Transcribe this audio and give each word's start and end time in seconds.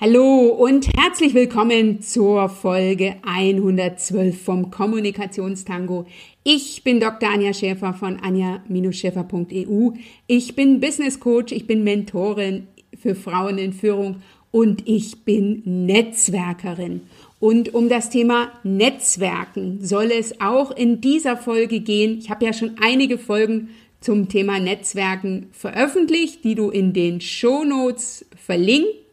Hallo 0.00 0.48
und 0.48 0.88
herzlich 0.98 1.34
willkommen 1.34 2.02
zur 2.02 2.48
Folge 2.48 3.14
112 3.22 4.42
vom 4.42 4.72
Kommunikationstango. 4.72 6.06
Ich 6.42 6.82
bin 6.82 6.98
Dr. 6.98 7.30
Anja 7.30 7.54
Schäfer 7.54 7.94
von 7.94 8.18
anja-schäfer.eu. 8.18 9.92
Ich 10.26 10.56
bin 10.56 10.80
Business 10.80 11.20
Coach, 11.20 11.52
ich 11.52 11.68
bin 11.68 11.84
Mentorin 11.84 12.66
für 13.00 13.14
Frauen 13.14 13.56
in 13.56 13.72
Führung 13.72 14.16
und 14.50 14.82
ich 14.88 15.24
bin 15.24 15.62
Netzwerkerin. 15.64 17.02
Und 17.38 17.72
um 17.72 17.88
das 17.88 18.10
Thema 18.10 18.50
Netzwerken 18.64 19.78
soll 19.80 20.10
es 20.10 20.40
auch 20.40 20.72
in 20.72 21.00
dieser 21.02 21.36
Folge 21.36 21.78
gehen. 21.78 22.18
Ich 22.18 22.30
habe 22.30 22.44
ja 22.44 22.52
schon 22.52 22.72
einige 22.82 23.16
Folgen 23.16 23.68
zum 24.00 24.28
Thema 24.28 24.58
Netzwerken 24.58 25.50
veröffentlicht, 25.52 26.42
die 26.42 26.56
du 26.56 26.70
in 26.70 26.92
den 26.92 27.20
Show 27.20 27.62
Notes 27.62 28.26
verlinkt 28.34 29.03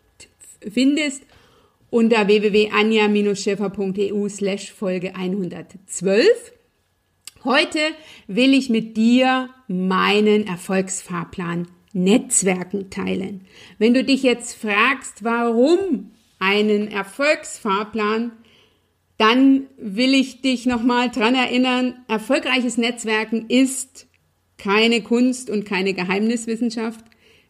findest 0.70 1.24
unter 1.90 2.28
www.anja-schäfer.eu 2.28 4.30
slash 4.30 4.72
Folge 4.72 5.16
112. 5.16 6.54
Heute 7.44 7.80
will 8.28 8.54
ich 8.54 8.70
mit 8.70 8.98
dir 8.98 9.50
meinen 9.68 10.46
Erfolgsfahrplan 10.48 11.68
Netzwerken 11.94 12.90
teilen. 12.90 13.42
Wenn 13.78 13.94
du 13.94 14.04
dich 14.04 14.24
jetzt 14.24 14.54
fragst, 14.54 15.24
warum 15.24 16.12
einen 16.40 16.88
Erfolgsfahrplan, 16.88 18.32
dann 19.18 19.68
will 19.78 20.14
ich 20.14 20.42
dich 20.42 20.66
nochmal 20.66 21.12
dran 21.12 21.36
erinnern, 21.36 21.96
erfolgreiches 22.08 22.78
Netzwerken 22.78 23.46
ist 23.50 24.08
keine 24.58 25.02
Kunst 25.02 25.50
und 25.50 25.66
keine 25.66 25.94
Geheimniswissenschaft. 25.94 27.06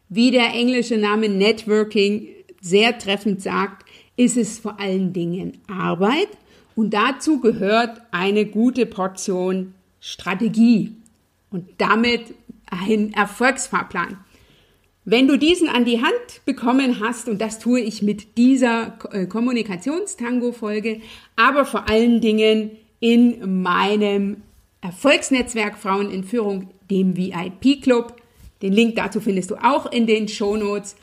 Wie 0.10 0.32
der 0.32 0.54
englische 0.54 0.98
Name 0.98 1.30
Networking 1.30 2.28
sehr 2.62 2.98
treffend 2.98 3.42
sagt, 3.42 3.86
ist 4.16 4.38
es 4.38 4.60
vor 4.60 4.80
allen 4.80 5.14
Dingen 5.14 5.58
Arbeit 5.68 6.30
und 6.76 6.94
dazu 6.94 7.40
gehört 7.40 8.02
eine 8.12 8.46
gute 8.46 8.86
Portion 8.86 9.74
Strategie 10.00 10.96
und 11.50 11.68
damit 11.78 12.34
ein 12.68 13.14
Erfolgsfahrplan. 13.14 14.18
Wenn 15.04 15.28
du 15.28 15.38
diesen 15.38 15.68
an 15.68 15.84
die 15.84 16.02
Hand 16.02 16.46
bekommen 16.46 17.00
hast, 17.00 17.28
und 17.28 17.42
das 17.42 17.60
tue 17.60 17.80
ich 17.80 18.02
mit 18.02 18.38
dieser 18.38 18.98
äh, 19.12 19.26
Kommunikationstango-Folge, 19.26 21.02
aber 21.36 21.66
vor 21.66 21.90
allen 21.90 22.22
Dingen 22.22 22.72
in 23.00 23.62
meinem 23.64 24.44
Erfolgsnetzwerk 24.82 25.78
Frauen 25.78 26.12
in 26.12 26.24
Führung, 26.24 26.70
dem 26.90 27.18
VIP-Club. 27.18 28.16
Den 28.62 28.74
Link 28.74 28.96
dazu 28.96 29.20
findest 29.20 29.50
du 29.50 29.56
auch 29.56 29.92
in 29.92 30.06
den 30.06 30.28
Show 30.28 30.56
Notes. 30.56 30.96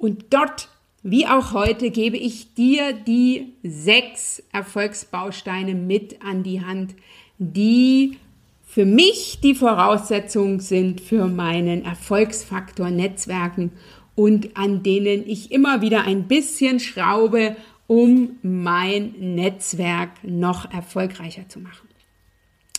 Und 0.00 0.32
dort, 0.32 0.68
wie 1.02 1.26
auch 1.26 1.52
heute, 1.52 1.90
gebe 1.90 2.16
ich 2.16 2.54
dir 2.54 2.94
die 2.94 3.52
sechs 3.62 4.42
Erfolgsbausteine 4.50 5.74
mit 5.74 6.22
an 6.24 6.42
die 6.42 6.64
Hand, 6.64 6.94
die 7.36 8.16
für 8.64 8.86
mich 8.86 9.40
die 9.42 9.54
Voraussetzung 9.54 10.60
sind 10.60 11.02
für 11.02 11.26
meinen 11.26 11.84
Erfolgsfaktor 11.84 12.88
Netzwerken 12.88 13.72
und 14.14 14.56
an 14.56 14.82
denen 14.82 15.28
ich 15.28 15.52
immer 15.52 15.82
wieder 15.82 16.04
ein 16.04 16.28
bisschen 16.28 16.80
schraube, 16.80 17.56
um 17.86 18.38
mein 18.42 19.12
Netzwerk 19.18 20.12
noch 20.22 20.72
erfolgreicher 20.72 21.46
zu 21.50 21.60
machen. 21.60 21.88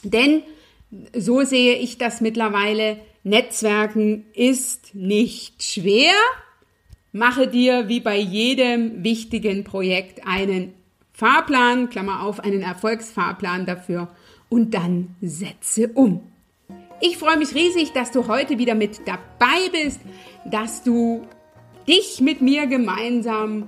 Denn 0.01 0.41
so 1.15 1.43
sehe 1.43 1.75
ich 1.75 1.99
das 1.99 2.19
mittlerweile, 2.19 2.99
Netzwerken 3.23 4.25
ist 4.33 4.95
nicht 4.95 5.61
schwer, 5.61 6.13
Mache 7.13 7.47
dir 7.47 7.89
wie 7.89 7.99
bei 7.99 8.17
jedem 8.17 9.03
wichtigen 9.03 9.65
Projekt 9.65 10.25
einen 10.25 10.73
Fahrplan, 11.11 11.89
Klammer 11.89 12.23
auf, 12.23 12.39
einen 12.39 12.61
Erfolgsfahrplan 12.61 13.65
dafür 13.65 14.07
und 14.47 14.73
dann 14.73 15.15
setze 15.21 15.89
um. 15.89 16.21
Ich 17.01 17.17
freue 17.17 17.37
mich 17.37 17.53
riesig, 17.53 17.91
dass 17.91 18.11
du 18.11 18.27
heute 18.29 18.59
wieder 18.59 18.75
mit 18.75 19.01
dabei 19.05 19.69
bist, 19.73 19.99
dass 20.45 20.83
du 20.83 21.27
dich 21.85 22.21
mit 22.21 22.41
mir 22.41 22.67
gemeinsam 22.67 23.67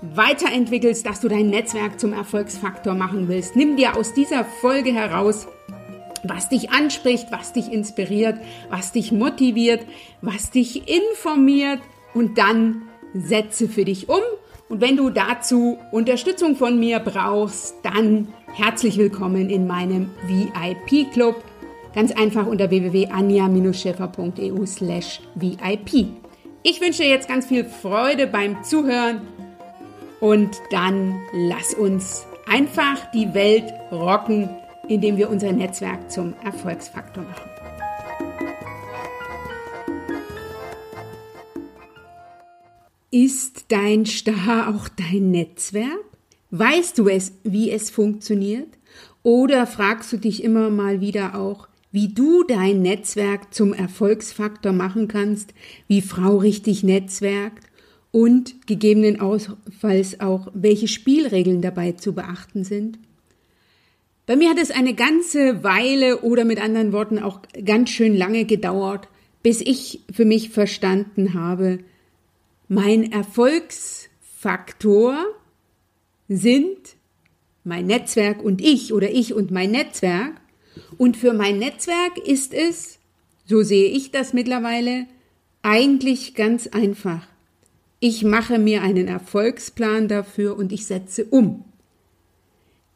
weiterentwickelst, 0.00 1.04
dass 1.04 1.20
du 1.20 1.28
dein 1.28 1.50
Netzwerk 1.50 2.00
zum 2.00 2.14
Erfolgsfaktor 2.14 2.94
machen 2.94 3.28
willst. 3.28 3.54
Nimm 3.54 3.76
dir 3.76 3.96
aus 3.96 4.14
dieser 4.14 4.46
Folge 4.46 4.94
heraus, 4.94 5.46
was 6.24 6.48
dich 6.48 6.70
anspricht, 6.70 7.26
was 7.30 7.52
dich 7.52 7.70
inspiriert, 7.70 8.38
was 8.70 8.92
dich 8.92 9.12
motiviert, 9.12 9.84
was 10.22 10.50
dich 10.50 10.88
informiert 10.88 11.80
und 12.18 12.36
dann 12.36 12.82
setze 13.14 13.68
für 13.68 13.84
dich 13.84 14.08
um. 14.08 14.20
Und 14.68 14.80
wenn 14.80 14.96
du 14.96 15.08
dazu 15.08 15.78
Unterstützung 15.92 16.56
von 16.56 16.78
mir 16.78 16.98
brauchst, 16.98 17.76
dann 17.84 18.28
herzlich 18.52 18.98
willkommen 18.98 19.48
in 19.48 19.68
meinem 19.68 20.10
VIP-Club. 20.26 21.36
Ganz 21.94 22.10
einfach 22.12 22.46
unter 22.46 22.70
www.anja-schäfer.eu 22.70 24.66
slash 24.66 25.20
VIP. 25.36 26.08
Ich 26.64 26.80
wünsche 26.80 27.02
dir 27.02 27.08
jetzt 27.08 27.28
ganz 27.28 27.46
viel 27.46 27.64
Freude 27.64 28.26
beim 28.26 28.64
Zuhören 28.64 29.20
und 30.20 30.50
dann 30.72 31.20
lass 31.32 31.72
uns 31.72 32.26
einfach 32.50 33.10
die 33.12 33.32
Welt 33.32 33.72
rocken, 33.92 34.50
indem 34.88 35.16
wir 35.16 35.30
unser 35.30 35.52
Netzwerk 35.52 36.10
zum 36.10 36.34
Erfolgsfaktor 36.44 37.22
machen. 37.22 37.57
Ist 43.10 43.66
dein 43.68 44.04
Star 44.04 44.68
auch 44.68 44.86
dein 44.88 45.30
Netzwerk? 45.30 46.04
Weißt 46.50 46.98
du 46.98 47.08
es, 47.08 47.32
wie 47.42 47.70
es 47.70 47.88
funktioniert? 47.88 48.68
Oder 49.22 49.66
fragst 49.66 50.12
du 50.12 50.18
dich 50.18 50.44
immer 50.44 50.68
mal 50.68 51.00
wieder 51.00 51.34
auch, 51.34 51.68
wie 51.90 52.08
du 52.08 52.44
dein 52.44 52.82
Netzwerk 52.82 53.54
zum 53.54 53.72
Erfolgsfaktor 53.72 54.72
machen 54.72 55.08
kannst, 55.08 55.54
wie 55.86 56.02
Frau 56.02 56.36
richtig 56.36 56.82
netzwerkt 56.82 57.64
und 58.10 58.66
gegebenenfalls 58.66 60.20
auch, 60.20 60.48
welche 60.52 60.88
Spielregeln 60.88 61.62
dabei 61.62 61.92
zu 61.92 62.14
beachten 62.14 62.62
sind? 62.64 62.98
Bei 64.26 64.36
mir 64.36 64.50
hat 64.50 64.58
es 64.58 64.70
eine 64.70 64.92
ganze 64.92 65.64
Weile 65.64 66.20
oder 66.20 66.44
mit 66.44 66.62
anderen 66.62 66.92
Worten 66.92 67.18
auch 67.18 67.40
ganz 67.64 67.88
schön 67.88 68.14
lange 68.14 68.44
gedauert, 68.44 69.08
bis 69.42 69.62
ich 69.62 70.02
für 70.12 70.26
mich 70.26 70.50
verstanden 70.50 71.32
habe, 71.32 71.78
mein 72.68 73.10
Erfolgsfaktor 73.10 75.24
sind 76.28 76.76
mein 77.64 77.86
Netzwerk 77.86 78.42
und 78.42 78.62
ich 78.62 78.92
oder 78.92 79.10
ich 79.10 79.34
und 79.34 79.50
mein 79.50 79.70
Netzwerk. 79.70 80.40
Und 80.96 81.16
für 81.16 81.32
mein 81.32 81.58
Netzwerk 81.58 82.18
ist 82.18 82.54
es, 82.54 82.98
so 83.46 83.62
sehe 83.62 83.88
ich 83.88 84.10
das 84.10 84.32
mittlerweile, 84.32 85.06
eigentlich 85.62 86.34
ganz 86.34 86.68
einfach. 86.68 87.26
Ich 88.00 88.22
mache 88.22 88.58
mir 88.58 88.82
einen 88.82 89.08
Erfolgsplan 89.08 90.08
dafür 90.08 90.56
und 90.56 90.72
ich 90.72 90.86
setze 90.86 91.24
um. 91.24 91.64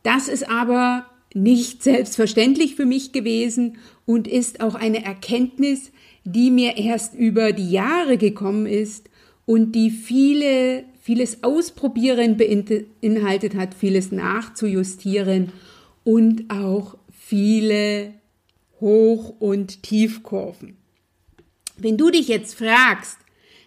Das 0.03 0.29
ist 0.29 0.49
aber 0.49 1.07
nicht 1.35 1.83
selbstverständlich 1.83 2.77
für 2.77 2.87
mich 2.87 3.13
gewesen 3.13 3.79
und 4.07 4.29
ist 4.29 4.61
auch 4.61 4.75
eine 4.75 5.05
Erkenntnis, 5.05 5.91
die 6.25 6.51
mir 6.51 6.77
erst 6.77 7.15
über 7.15 7.53
die 7.53 7.71
Jahre 7.71 8.17
gekommen 8.17 8.67
ist 8.67 9.09
und 9.47 9.73
die 9.73 9.91
viele, 9.91 10.85
vieles 11.01 11.43
Ausprobieren 11.43 12.37
beinhaltet 12.37 13.55
hat, 13.55 13.75
vieles 13.75 14.13
nachzujustieren 14.13 15.53
und 16.05 16.51
auch 16.51 16.97
viele 17.11 18.15
Hoch- 18.81 19.35
und 19.39 19.83
Tiefkurven. 19.83 20.77
Wenn 21.77 21.97
du 21.97 22.11
dich 22.11 22.29
jetzt 22.29 22.55
fragst, 22.55 23.19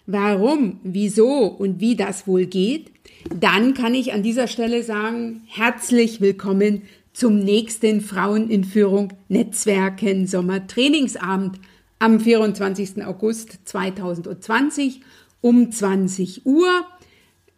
warum, 0.05 0.79
wieso 0.83 1.45
und 1.47 1.79
wie 1.79 1.95
das 1.95 2.27
wohl 2.27 2.45
geht, 2.45 2.91
dann 3.33 3.73
kann 3.73 3.95
ich 3.95 4.13
an 4.13 4.23
dieser 4.23 4.47
Stelle 4.47 4.83
sagen, 4.83 5.41
herzlich 5.47 6.21
willkommen 6.21 6.83
zum 7.13 7.39
nächsten 7.39 8.01
Frauen 8.01 8.49
in 8.49 8.63
Führung 8.63 9.13
Netzwerken 9.29 10.27
Sommertrainingsabend 10.27 11.59
am 11.97 12.19
24. 12.19 13.05
August 13.05 13.59
2020 13.65 15.01
um 15.45 15.71
20 15.71 16.45
Uhr. 16.47 16.85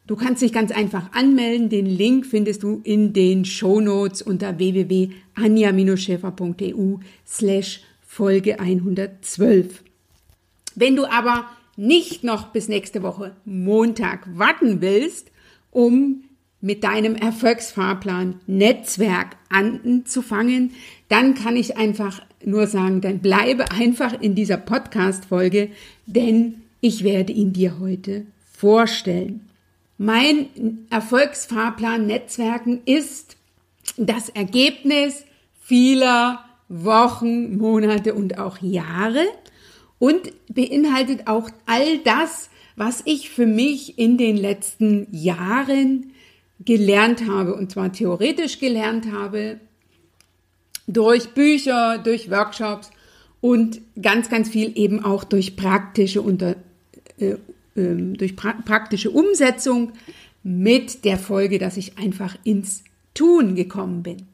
Du 0.08 0.18
kannst 0.18 0.42
dich 0.42 0.52
ganz 0.52 0.74
einfach 0.74 1.14
anmelden. 1.14 1.70
Den 1.70 1.86
Link 1.86 2.26
findest 2.26 2.64
du 2.64 2.82
in 2.84 3.14
den 3.14 3.46
Show 3.46 3.80
Notes 3.80 4.22
unter 4.22 4.60
www.anja-schäfer.eu 4.60 6.98
slash 7.26 7.80
Folge 8.06 8.60
112. 8.60 9.86
Wenn 10.76 10.98
du 10.98 11.06
aber 11.06 11.46
nicht 11.78 12.26
noch 12.26 12.48
bis 12.48 12.68
nächste 12.68 13.04
Woche 13.04 13.38
Montag 13.46 14.28
warten 14.38 14.82
willst, 14.82 15.32
um 15.72 16.26
mit 16.60 16.84
deinem 16.84 17.16
Erfolgsfahrplan 17.16 18.42
Netzwerk 18.48 19.38
anzufangen, 19.48 20.72
dann 21.08 21.36
kann 21.36 21.56
ich 21.56 21.78
einfach 21.78 22.22
nur 22.44 22.68
sagen, 22.68 23.00
dann 23.00 23.20
bleibe 23.20 23.72
einfach 23.72 24.20
in 24.20 24.36
dieser 24.36 24.58
Podcast-Folge, 24.58 25.70
denn 26.06 26.64
ich 26.82 27.04
werde 27.04 27.34
ihn 27.34 27.54
dir 27.54 27.80
heute 27.80 28.26
vorstellen. 28.54 29.50
Mein 29.98 30.86
Erfolgsfahrplan 30.90 32.06
Netzwerken 32.06 32.82
ist 32.86 33.38
das 33.98 34.30
Ergebnis 34.30 35.26
vieler 35.60 36.46
Wochen, 36.70 37.58
Monate 37.58 38.14
und 38.14 38.38
auch 38.38 38.62
Jahre 38.62 39.26
und 40.00 40.32
beinhaltet 40.50 41.28
auch 41.28 41.50
all 41.66 42.00
das, 42.00 42.50
was 42.76 43.02
ich 43.06 43.30
für 43.30 43.48
mich 43.48 43.98
in 43.98 44.18
den 44.18 44.38
letzten 44.38 45.08
Jahren 45.12 46.12
gelernt 46.64 47.28
habe, 47.28 47.56
und 47.56 47.72
zwar 47.72 47.92
theoretisch 47.92 48.60
gelernt 48.60 49.12
habe, 49.12 49.60
durch 50.88 51.30
Bücher, 51.30 51.98
durch 51.98 52.30
Workshops 52.30 52.92
und 53.42 53.82
ganz, 54.02 54.30
ganz 54.30 54.50
viel 54.50 54.78
eben 54.78 55.04
auch 55.04 55.24
durch 55.24 55.56
praktische, 55.56 56.22
unter, 56.22 56.56
durch 57.76 58.36
pra 58.36 58.54
praktische 58.66 59.12
Umsetzung 59.12 59.92
mit 60.44 61.04
der 61.06 61.18
Folge, 61.18 61.60
dass 61.60 61.78
ich 61.78 61.98
einfach 61.98 62.38
ins 62.44 62.84
Tun 63.14 63.56
gekommen 63.56 64.04
bin. 64.04 64.28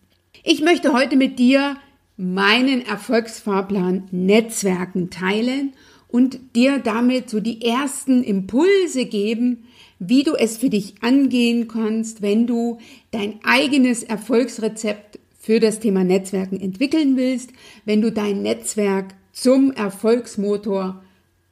Ich 0.44 0.62
möchte 0.62 0.94
heute 0.94 1.16
mit 1.16 1.40
dir 1.40 1.78
meinen 2.18 2.86
Erfolgsfahrplan 2.86 4.08
Netzwerken 4.12 5.10
teilen 5.10 5.74
und 6.08 6.40
dir 6.56 6.80
damit 6.80 7.30
so 7.30 7.40
die 7.40 7.66
ersten 7.66 8.24
Impulse 8.24 9.06
geben, 9.06 9.64
wie 10.00 10.24
du 10.24 10.36
es 10.36 10.58
für 10.58 10.70
dich 10.70 10.96
angehen 11.02 11.68
kannst, 11.68 12.22
wenn 12.22 12.46
du 12.46 12.78
dein 13.12 13.40
eigenes 13.44 14.04
Erfolgsrezept 14.04 15.20
für 15.40 15.60
das 15.60 15.80
Thema 15.80 16.04
Netzwerken 16.04 16.60
entwickeln 16.60 17.18
willst, 17.18 17.52
wenn 17.86 18.02
du 18.02 18.12
dein 18.12 18.42
Netzwerk 18.42 19.16
zum 19.32 19.72
Erfolgsmotor 19.72 21.03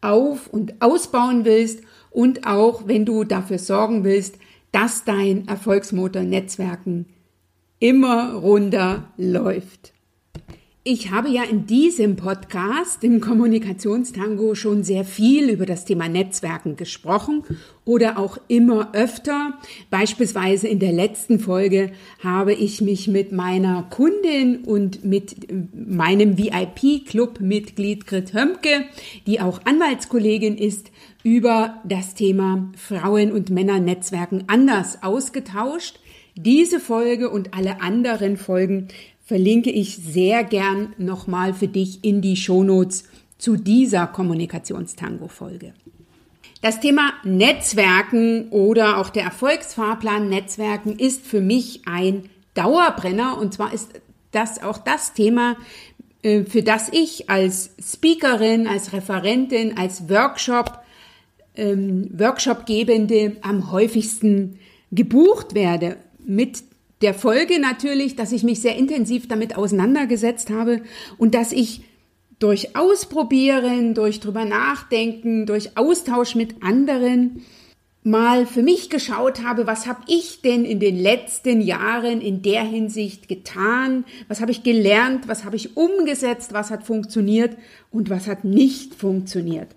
auf 0.01 0.47
und 0.47 0.81
ausbauen 0.81 1.45
willst 1.45 1.81
und 2.09 2.45
auch 2.45 2.87
wenn 2.87 3.05
du 3.05 3.23
dafür 3.23 3.59
sorgen 3.59 4.03
willst, 4.03 4.37
dass 4.71 5.03
dein 5.03 5.47
Erfolgsmotor 5.47 6.23
Netzwerken 6.23 7.05
immer 7.79 8.33
runder 8.33 9.11
läuft. 9.17 9.90
Ich 10.83 11.11
habe 11.11 11.29
ja 11.29 11.43
in 11.43 11.67
diesem 11.67 12.15
Podcast, 12.15 13.03
im 13.03 13.21
Kommunikationstango, 13.21 14.55
schon 14.55 14.83
sehr 14.83 15.05
viel 15.05 15.51
über 15.51 15.67
das 15.67 15.85
Thema 15.85 16.09
Netzwerken 16.09 16.75
gesprochen 16.75 17.43
oder 17.85 18.17
auch 18.17 18.39
immer 18.47 18.89
öfter. 18.95 19.59
Beispielsweise 19.91 20.67
in 20.67 20.79
der 20.79 20.91
letzten 20.91 21.39
Folge 21.39 21.91
habe 22.23 22.53
ich 22.53 22.81
mich 22.81 23.07
mit 23.07 23.31
meiner 23.31 23.83
Kundin 23.91 24.63
und 24.63 25.05
mit 25.05 25.35
meinem 25.71 26.39
VIP-Club-Mitglied 26.39 28.07
Grit 28.07 28.33
Hömke, 28.33 28.85
die 29.27 29.39
auch 29.39 29.61
Anwaltskollegin 29.63 30.57
ist, 30.57 30.89
über 31.21 31.79
das 31.83 32.15
Thema 32.15 32.71
Frauen- 32.75 33.33
und 33.33 33.51
Männernetzwerken 33.51 34.45
anders 34.47 35.03
ausgetauscht. 35.03 35.99
Diese 36.35 36.79
Folge 36.79 37.29
und 37.29 37.53
alle 37.53 37.81
anderen 37.81 38.37
Folgen 38.37 38.87
verlinke 39.31 39.69
ich 39.69 39.95
sehr 39.95 40.43
gern 40.43 40.93
nochmal 40.97 41.53
für 41.53 41.69
dich 41.69 42.03
in 42.03 42.21
die 42.21 42.35
Shownotes 42.35 43.05
zu 43.37 43.55
dieser 43.55 44.05
Kommunikationstango-Folge. 44.05 45.73
Das 46.61 46.81
Thema 46.81 47.13
Netzwerken 47.23 48.49
oder 48.49 48.97
auch 48.97 49.09
der 49.09 49.23
Erfolgsfahrplan 49.23 50.27
Netzwerken 50.27 50.99
ist 50.99 51.25
für 51.25 51.39
mich 51.39 51.83
ein 51.85 52.23
Dauerbrenner 52.55 53.37
und 53.37 53.53
zwar 53.53 53.73
ist 53.73 54.01
das 54.31 54.61
auch 54.61 54.79
das 54.79 55.13
Thema, 55.13 55.55
äh, 56.23 56.43
für 56.43 56.61
das 56.61 56.89
ich 56.91 57.29
als 57.29 57.69
Speakerin, 57.81 58.67
als 58.67 58.91
Referentin, 58.91 59.77
als 59.77 60.09
Workshop, 60.09 60.77
ähm, 61.55 62.09
Workshopgebende 62.19 63.37
am 63.43 63.71
häufigsten 63.71 64.59
gebucht 64.91 65.55
werde 65.55 65.95
mit 66.25 66.65
der 67.01 67.13
Folge 67.13 67.59
natürlich, 67.59 68.15
dass 68.15 68.31
ich 68.31 68.43
mich 68.43 68.61
sehr 68.61 68.75
intensiv 68.75 69.27
damit 69.27 69.55
auseinandergesetzt 69.55 70.49
habe 70.49 70.81
und 71.17 71.33
dass 71.33 71.51
ich 71.51 71.81
durch 72.39 72.75
Ausprobieren, 72.75 73.93
durch 73.93 74.19
drüber 74.19 74.45
nachdenken, 74.45 75.45
durch 75.45 75.77
Austausch 75.77 76.35
mit 76.35 76.63
anderen 76.63 77.43
mal 78.03 78.47
für 78.47 78.63
mich 78.63 78.89
geschaut 78.89 79.43
habe, 79.43 79.67
was 79.67 79.85
habe 79.85 80.01
ich 80.07 80.41
denn 80.41 80.65
in 80.65 80.79
den 80.79 80.99
letzten 80.99 81.61
Jahren 81.61 82.19
in 82.19 82.41
der 82.41 82.63
Hinsicht 82.63 83.27
getan, 83.27 84.05
was 84.27 84.41
habe 84.41 84.51
ich 84.51 84.63
gelernt, 84.63 85.27
was 85.27 85.45
habe 85.45 85.55
ich 85.55 85.77
umgesetzt, 85.77 86.51
was 86.51 86.71
hat 86.71 86.83
funktioniert 86.83 87.57
und 87.91 88.09
was 88.09 88.27
hat 88.27 88.43
nicht 88.43 88.95
funktioniert. 88.95 89.75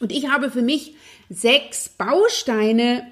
Und 0.00 0.10
ich 0.10 0.28
habe 0.28 0.50
für 0.50 0.62
mich 0.62 0.94
sechs 1.30 1.88
Bausteine 1.88 3.06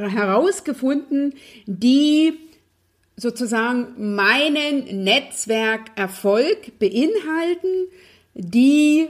herausgefunden, 0.00 1.34
die 1.66 2.34
sozusagen 3.16 4.14
meinen 4.14 5.04
Netzwerkerfolg 5.04 6.78
beinhalten, 6.78 7.88
die 8.34 9.08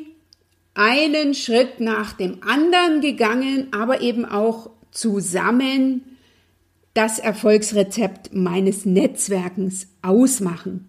einen 0.75 1.35
Schritt 1.35 1.81
nach 1.81 2.13
dem 2.13 2.43
anderen 2.43 3.01
gegangen, 3.01 3.69
aber 3.73 4.01
eben 4.01 4.25
auch 4.25 4.71
zusammen 4.91 6.03
das 6.93 7.19
Erfolgsrezept 7.19 8.35
meines 8.35 8.85
Netzwerkens 8.85 9.89
ausmachen. 10.03 10.89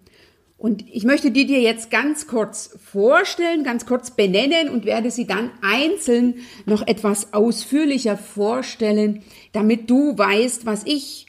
Und 0.65 0.83
ich 0.91 1.03
möchte 1.03 1.29
die 1.29 1.45
dir 1.45 1.62
jetzt 1.62 1.91
ganz 1.91 2.25
kurz 2.25 2.75
vorstellen, 2.83 3.63
ganz 3.63 3.85
kurz 3.85 4.09
benennen 4.09 4.69
und 4.69 4.85
werde 4.85 5.12
sie 5.12 5.27
dann 5.27 5.51
einzeln 5.62 6.38
noch 6.65 6.88
etwas 6.88 7.35
ausführlicher 7.35 8.17
vorstellen, 8.17 9.21
damit 9.51 9.91
du 9.91 10.17
weißt, 10.17 10.65
was 10.65 10.81
ich 10.88 11.27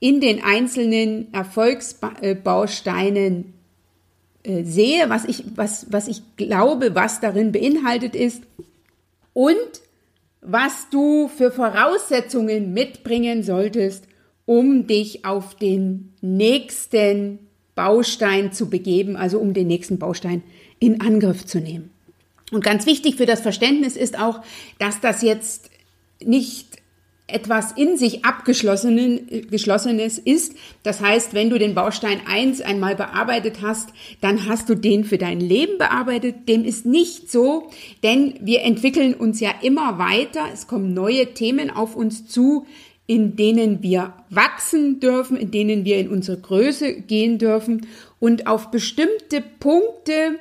in 0.00 0.22
den 0.22 0.42
einzelnen 0.42 1.34
Erfolgsbausteinen 1.34 3.52
äh, 4.42 4.64
sehe, 4.64 5.10
was 5.10 5.26
ich, 5.26 5.44
was, 5.54 5.92
was 5.92 6.08
ich 6.08 6.22
glaube, 6.38 6.94
was 6.94 7.20
darin 7.20 7.52
beinhaltet 7.52 8.16
ist 8.16 8.42
und 9.34 9.82
was 10.40 10.88
du 10.88 11.28
für 11.28 11.50
Voraussetzungen 11.50 12.72
mitbringen 12.72 13.42
solltest, 13.42 14.06
um 14.46 14.86
dich 14.86 15.26
auf 15.26 15.56
den 15.56 16.14
nächsten 16.22 17.51
Baustein 17.74 18.52
zu 18.52 18.68
begeben, 18.68 19.16
also 19.16 19.38
um 19.38 19.54
den 19.54 19.66
nächsten 19.66 19.98
Baustein 19.98 20.42
in 20.78 21.00
Angriff 21.00 21.46
zu 21.46 21.58
nehmen. 21.60 21.90
Und 22.50 22.62
ganz 22.62 22.84
wichtig 22.86 23.16
für 23.16 23.26
das 23.26 23.40
Verständnis 23.40 23.96
ist 23.96 24.18
auch, 24.18 24.40
dass 24.78 25.00
das 25.00 25.22
jetzt 25.22 25.70
nicht 26.22 26.82
etwas 27.26 27.72
in 27.72 27.96
sich 27.96 28.24
abgeschlossenes 28.24 30.18
ist. 30.18 30.54
Das 30.82 31.00
heißt, 31.00 31.34
wenn 31.34 31.50
du 31.50 31.58
den 31.58 31.74
Baustein 31.74 32.20
1 32.26 32.60
einmal 32.60 32.94
bearbeitet 32.94 33.62
hast, 33.62 33.88
dann 34.20 34.46
hast 34.46 34.68
du 34.68 34.74
den 34.74 35.04
für 35.04 35.18
dein 35.18 35.40
Leben 35.40 35.78
bearbeitet. 35.78 36.48
Dem 36.48 36.64
ist 36.64 36.84
nicht 36.84 37.30
so, 37.30 37.70
denn 38.02 38.34
wir 38.40 38.62
entwickeln 38.62 39.14
uns 39.14 39.40
ja 39.40 39.50
immer 39.62 39.98
weiter. 39.98 40.44
Es 40.52 40.66
kommen 40.66 40.92
neue 40.92 41.32
Themen 41.32 41.70
auf 41.70 41.96
uns 41.96 42.26
zu, 42.26 42.66
in 43.12 43.36
denen 43.36 43.82
wir 43.82 44.14
wachsen 44.30 44.98
dürfen, 44.98 45.36
in 45.36 45.50
denen 45.50 45.84
wir 45.84 45.98
in 45.98 46.08
unsere 46.08 46.38
Größe 46.38 46.94
gehen 46.94 47.36
dürfen. 47.36 47.86
Und 48.20 48.46
auf 48.46 48.70
bestimmte 48.70 49.42
Punkte 49.60 50.38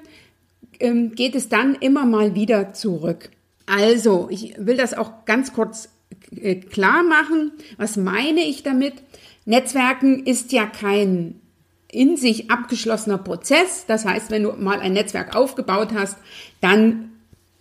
ähm, 0.80 1.14
geht 1.14 1.36
es 1.36 1.50
dann 1.50 1.76
immer 1.76 2.06
mal 2.06 2.34
wieder 2.34 2.74
zurück. 2.74 3.30
Also, 3.66 4.30
ich 4.32 4.56
will 4.58 4.78
das 4.78 4.94
auch 4.94 5.26
ganz 5.26 5.52
kurz 5.52 5.90
äh, 6.34 6.56
klar 6.56 7.04
machen. 7.04 7.52
Was 7.76 7.98
meine 7.98 8.40
ich 8.40 8.64
damit? 8.64 8.94
Netzwerken 9.44 10.26
ist 10.26 10.54
ja 10.54 10.66
kein 10.66 11.42
in 11.92 12.16
sich 12.16 12.50
abgeschlossener 12.50 13.18
Prozess. 13.18 13.84
Das 13.86 14.06
heißt, 14.06 14.32
wenn 14.32 14.44
du 14.44 14.54
mal 14.54 14.80
ein 14.80 14.94
Netzwerk 14.94 15.36
aufgebaut 15.36 15.90
hast, 15.94 16.18
dann 16.62 17.12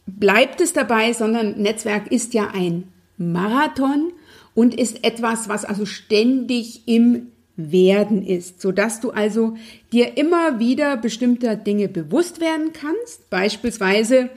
bleibt 0.06 0.60
es 0.60 0.72
dabei, 0.72 1.12
sondern 1.14 1.60
Netzwerk 1.60 2.12
ist 2.12 2.32
ja 2.32 2.50
ein 2.54 2.84
Marathon 3.16 4.12
und 4.54 4.74
ist 4.74 5.04
etwas, 5.04 5.48
was 5.48 5.64
also 5.64 5.86
ständig 5.86 6.82
im 6.86 7.28
Werden 7.56 8.24
ist, 8.24 8.60
so 8.60 8.72
dass 8.72 9.00
du 9.00 9.10
also 9.10 9.56
dir 9.92 10.16
immer 10.16 10.58
wieder 10.58 10.96
bestimmter 10.96 11.56
Dinge 11.56 11.88
bewusst 11.88 12.40
werden 12.40 12.72
kannst. 12.72 13.28
Beispielsweise, 13.30 14.30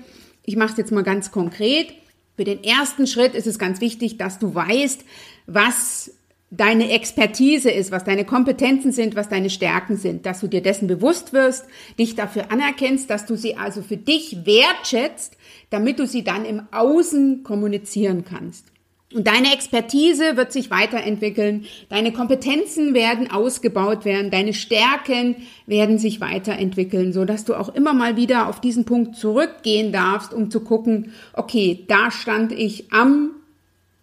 ich 0.44 0.56
mache 0.56 0.72
es 0.72 0.78
jetzt 0.78 0.92
mal 0.92 1.04
ganz 1.04 1.32
konkret. 1.32 1.94
Für 2.36 2.44
den 2.44 2.64
ersten 2.64 3.08
Schritt 3.08 3.36
ist 3.36 3.48
es 3.48 3.60
ganz 3.60 3.80
wichtig, 3.80 4.18
dass 4.18 4.40
du 4.40 4.54
weißt, 4.54 5.06
was 5.46 6.12
deine 6.56 6.92
Expertise 6.92 7.72
ist, 7.72 7.92
was 7.92 8.04
deine 8.04 8.26
Kompetenzen 8.26 8.92
sind, 8.92 9.16
was 9.16 9.28
deine 9.28 9.50
Stärken 9.50 9.98
sind, 9.98 10.26
dass 10.26 10.40
du 10.40 10.48
dir 10.48 10.62
dessen 10.62 10.88
bewusst 10.88 11.34
wirst, 11.34 11.66
dich 11.98 12.16
dafür 12.16 12.52
anerkennst, 12.52 13.10
dass 13.10 13.26
du 13.26 13.36
sie 13.36 13.56
also 13.56 13.82
für 13.82 13.98
dich 13.98 14.46
wertschätzt, 14.46 15.36
damit 15.72 15.98
du 15.98 16.06
sie 16.06 16.24
dann 16.24 16.46
im 16.46 16.62
Außen 16.72 17.44
kommunizieren 17.44 18.24
kannst. 18.24 18.73
Und 19.14 19.28
deine 19.28 19.54
Expertise 19.54 20.38
wird 20.38 20.52
sich 20.52 20.72
weiterentwickeln, 20.72 21.66
deine 21.90 22.12
Kompetenzen 22.12 22.96
werden 22.96 23.30
ausgebaut 23.30 24.06
werden, 24.06 24.32
deine 24.32 24.54
Stärken 24.54 25.36
werden 25.68 26.00
sich 26.00 26.20
weiterentwickeln, 26.20 27.14
so 27.14 27.24
dass 27.24 27.46
du 27.46 27.54
auch 27.54 27.70
immer 27.76 27.94
mal 27.94 28.18
wieder 28.18 28.50
auf 28.50 28.60
diesen 28.60 28.86
Punkt 28.86 29.16
zurückgehen 29.16 29.92
darfst, 29.92 30.34
um 30.34 30.50
zu 30.50 30.62
gucken, 30.62 31.12
okay, 31.34 31.86
da 31.88 32.10
stand 32.10 32.52
ich 32.52 32.92
am 32.92 33.32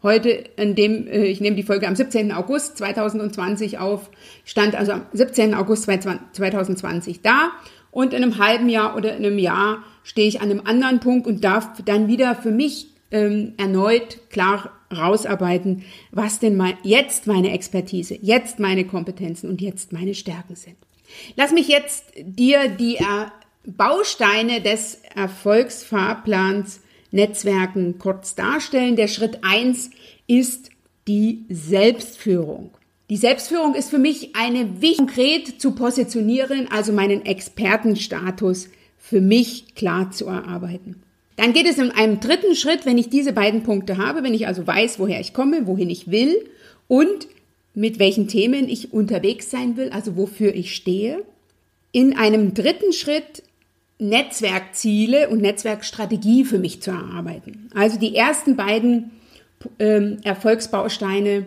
heute, 0.02 0.30
in 0.56 0.74
dem, 0.74 1.06
äh, 1.08 1.24
ich 1.24 1.40
nehme 1.40 1.56
die 1.56 1.62
Folge 1.62 1.88
am 1.88 1.96
17. 1.96 2.32
August 2.32 2.78
2020 2.78 3.78
auf, 3.78 4.10
stand 4.44 4.74
also 4.74 4.92
am 4.92 5.02
17. 5.12 5.54
August 5.54 5.84
2020 5.84 7.20
da 7.22 7.50
und 7.90 8.14
in 8.14 8.22
einem 8.22 8.38
halben 8.38 8.68
Jahr 8.68 8.96
oder 8.96 9.16
in 9.16 9.24
einem 9.24 9.38
Jahr 9.38 9.82
stehe 10.04 10.28
ich 10.28 10.40
an 10.40 10.50
einem 10.50 10.62
anderen 10.64 11.00
Punkt 11.00 11.26
und 11.26 11.44
darf 11.44 11.82
dann 11.84 12.08
wieder 12.08 12.34
für 12.34 12.50
mich 12.50 12.89
ähm, 13.10 13.54
erneut 13.56 14.30
klar 14.30 14.72
rausarbeiten, 14.94 15.84
was 16.10 16.40
denn 16.40 16.56
mein, 16.56 16.74
jetzt 16.82 17.26
meine 17.26 17.52
Expertise, 17.52 18.18
jetzt 18.20 18.58
meine 18.58 18.86
Kompetenzen 18.86 19.48
und 19.48 19.60
jetzt 19.60 19.92
meine 19.92 20.14
Stärken 20.14 20.56
sind. 20.56 20.76
Lass 21.36 21.52
mich 21.52 21.68
jetzt 21.68 22.04
dir 22.16 22.68
die 22.68 22.96
äh, 22.96 23.26
Bausteine 23.64 24.60
des 24.60 25.02
Erfolgsfahrplans 25.14 26.80
Netzwerken 27.12 27.98
kurz 27.98 28.34
darstellen. 28.34 28.96
Der 28.96 29.08
Schritt 29.08 29.40
eins 29.42 29.90
ist 30.26 30.70
die 31.08 31.44
Selbstführung. 31.48 32.70
Die 33.10 33.16
Selbstführung 33.16 33.74
ist 33.74 33.90
für 33.90 33.98
mich 33.98 34.36
eine 34.36 34.80
wichtig 34.80 34.98
konkret 34.98 35.60
zu 35.60 35.72
positionieren, 35.74 36.68
also 36.70 36.92
meinen 36.92 37.26
Expertenstatus 37.26 38.68
für 38.98 39.20
mich 39.20 39.74
klar 39.74 40.12
zu 40.12 40.26
erarbeiten. 40.26 41.02
Dann 41.40 41.54
geht 41.54 41.64
es 41.64 41.78
in 41.78 41.90
einem 41.90 42.20
dritten 42.20 42.54
Schritt, 42.54 42.84
wenn 42.84 42.98
ich 42.98 43.08
diese 43.08 43.32
beiden 43.32 43.62
Punkte 43.62 43.96
habe, 43.96 44.22
wenn 44.22 44.34
ich 44.34 44.46
also 44.46 44.66
weiß, 44.66 44.98
woher 44.98 45.20
ich 45.20 45.32
komme, 45.32 45.66
wohin 45.66 45.88
ich 45.88 46.10
will 46.10 46.36
und 46.86 47.28
mit 47.72 47.98
welchen 47.98 48.28
Themen 48.28 48.68
ich 48.68 48.92
unterwegs 48.92 49.50
sein 49.50 49.78
will, 49.78 49.88
also 49.88 50.18
wofür 50.18 50.54
ich 50.54 50.76
stehe. 50.76 51.24
In 51.92 52.14
einem 52.14 52.52
dritten 52.52 52.92
Schritt 52.92 53.42
Netzwerkziele 53.98 55.30
und 55.30 55.40
Netzwerkstrategie 55.40 56.44
für 56.44 56.58
mich 56.58 56.82
zu 56.82 56.90
erarbeiten. 56.90 57.70
Also 57.74 57.98
die 57.98 58.14
ersten 58.14 58.56
beiden 58.56 59.12
ähm, 59.78 60.18
Erfolgsbausteine 60.22 61.46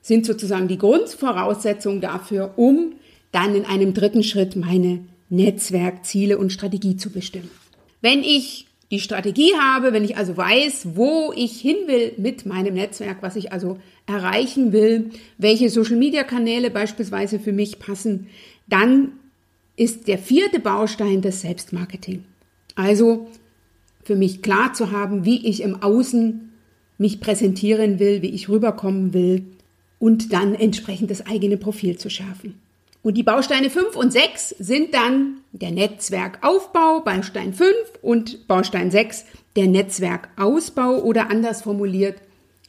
sind 0.00 0.26
sozusagen 0.26 0.68
die 0.68 0.78
Grundvoraussetzung 0.78 2.00
dafür, 2.00 2.52
um 2.54 2.92
dann 3.32 3.56
in 3.56 3.64
einem 3.64 3.94
dritten 3.94 4.22
Schritt 4.22 4.54
meine 4.54 5.00
Netzwerkziele 5.28 6.38
und 6.38 6.52
Strategie 6.52 6.96
zu 6.96 7.10
bestimmen. 7.10 7.50
Wenn 8.00 8.22
ich 8.22 8.66
die 8.90 9.00
Strategie 9.00 9.52
habe, 9.58 9.92
wenn 9.92 10.04
ich 10.04 10.16
also 10.16 10.36
weiß, 10.36 10.88
wo 10.94 11.32
ich 11.34 11.60
hin 11.60 11.76
will 11.86 12.12
mit 12.16 12.46
meinem 12.46 12.74
Netzwerk, 12.74 13.18
was 13.22 13.36
ich 13.36 13.52
also 13.52 13.78
erreichen 14.06 14.72
will, 14.72 15.10
welche 15.38 15.70
Social-Media-Kanäle 15.70 16.70
beispielsweise 16.70 17.38
für 17.38 17.52
mich 17.52 17.78
passen, 17.78 18.28
dann 18.68 19.12
ist 19.76 20.06
der 20.06 20.18
vierte 20.18 20.60
Baustein 20.60 21.22
das 21.22 21.40
Selbstmarketing. 21.40 22.24
Also 22.74 23.28
für 24.02 24.16
mich 24.16 24.42
klar 24.42 24.74
zu 24.74 24.90
haben, 24.90 25.24
wie 25.24 25.46
ich 25.46 25.62
im 25.62 25.82
Außen 25.82 26.52
mich 26.98 27.20
präsentieren 27.20 27.98
will, 27.98 28.22
wie 28.22 28.30
ich 28.30 28.48
rüberkommen 28.48 29.14
will 29.14 29.44
und 29.98 30.32
dann 30.32 30.54
entsprechend 30.54 31.10
das 31.10 31.26
eigene 31.26 31.56
Profil 31.56 31.96
zu 31.96 32.10
schärfen. 32.10 32.60
Und 33.04 33.18
die 33.18 33.22
Bausteine 33.22 33.68
5 33.68 33.96
und 33.96 34.12
6 34.12 34.48
sind 34.58 34.94
dann 34.94 35.42
der 35.52 35.70
Netzwerkaufbau, 35.72 37.00
Baustein 37.00 37.52
5 37.52 37.70
und 38.00 38.48
Baustein 38.48 38.90
6 38.90 39.26
der 39.56 39.66
Netzwerkausbau 39.66 41.02
oder 41.02 41.30
anders 41.30 41.60
formuliert, 41.62 42.16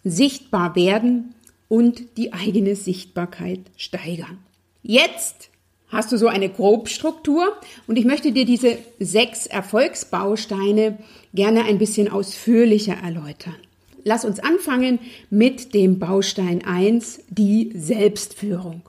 sichtbar 0.03 0.75
werden 0.75 1.33
und 1.69 2.17
die 2.17 2.33
eigene 2.33 2.75
Sichtbarkeit 2.75 3.61
steigern. 3.77 4.39
Jetzt 4.83 5.47
hast 5.87 6.11
du 6.11 6.17
so 6.17 6.27
eine 6.27 6.49
Grobstruktur 6.49 7.55
und 7.87 7.97
ich 7.97 8.03
möchte 8.03 8.33
dir 8.33 8.45
diese 8.45 8.77
sechs 8.99 9.47
Erfolgsbausteine 9.47 10.97
gerne 11.33 11.63
ein 11.63 11.77
bisschen 11.77 12.11
ausführlicher 12.11 12.95
erläutern. 13.01 13.55
Lass 14.03 14.25
uns 14.25 14.41
anfangen 14.41 14.99
mit 15.29 15.73
dem 15.73 15.97
Baustein 15.97 16.61
1, 16.65 17.21
die 17.29 17.71
Selbstführung. 17.73 18.81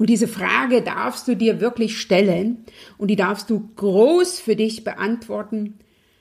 Und 0.04 0.10
diese 0.10 0.28
Frage 0.28 0.82
darfst 0.82 1.26
du 1.28 1.34
dir 1.34 1.62
wirklich 1.62 1.98
stellen 1.98 2.66
und 2.98 3.08
die 3.08 3.16
darfst 3.16 3.48
du 3.48 3.70
groß 3.74 4.38
für 4.38 4.54
dich 4.54 4.84
beantworten, 4.84 5.78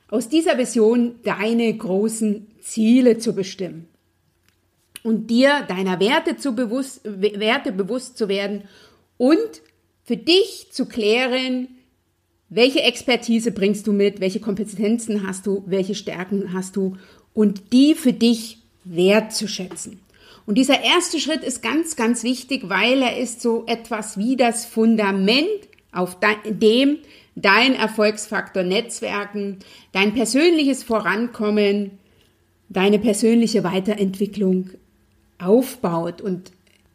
aus 0.08 0.30
dieser 0.30 0.58
Vision 0.58 1.16
deine 1.24 1.76
großen 1.76 2.48
Ziele 2.62 3.18
zu 3.18 3.36
bestimmen 3.36 3.90
und 5.04 5.30
dir 5.30 5.64
deiner 5.68 6.00
Werte, 6.00 6.38
zu 6.38 6.56
bewusst, 6.56 7.02
Werte 7.04 7.74
bewusst 7.74 8.18
zu 8.18 8.30
werden 8.30 8.64
und 9.18 9.62
für 10.06 10.16
dich 10.16 10.68
zu 10.72 10.86
klären, 10.86 11.68
welche 12.48 12.84
Expertise 12.84 13.52
bringst 13.52 13.86
du 13.86 13.92
mit, 13.92 14.22
welche 14.22 14.40
Kompetenzen 14.40 15.28
hast 15.28 15.46
du, 15.46 15.62
welche 15.66 15.94
Stärken 15.94 16.54
hast 16.54 16.78
du 16.78 16.96
und 17.34 17.74
die 17.74 17.96
für 17.96 18.14
dich 18.14 18.60
wertzuschätzen. 18.86 20.00
Und 20.46 20.58
dieser 20.58 20.82
erste 20.84 21.20
Schritt 21.20 21.44
ist 21.44 21.62
ganz, 21.62 21.96
ganz 21.96 22.24
wichtig, 22.24 22.70
weil 22.70 23.02
er 23.02 23.18
ist 23.18 23.42
so 23.42 23.64
etwas 23.66 24.18
wie 24.18 24.36
das 24.36 24.66
Fundament, 24.66 25.48
auf 25.92 26.18
dem 26.46 27.00
dein 27.36 27.76
Erfolgsfaktor 27.76 28.64
Netzwerken, 28.64 29.60
dein 29.92 30.14
persönliches 30.14 30.84
Vorankommen, 30.84 31.92
deine 32.70 33.00
persönliche 33.00 33.64
Weiterentwicklung 33.64 34.72
aufbaut. 35.40 36.22
Und 36.22 36.52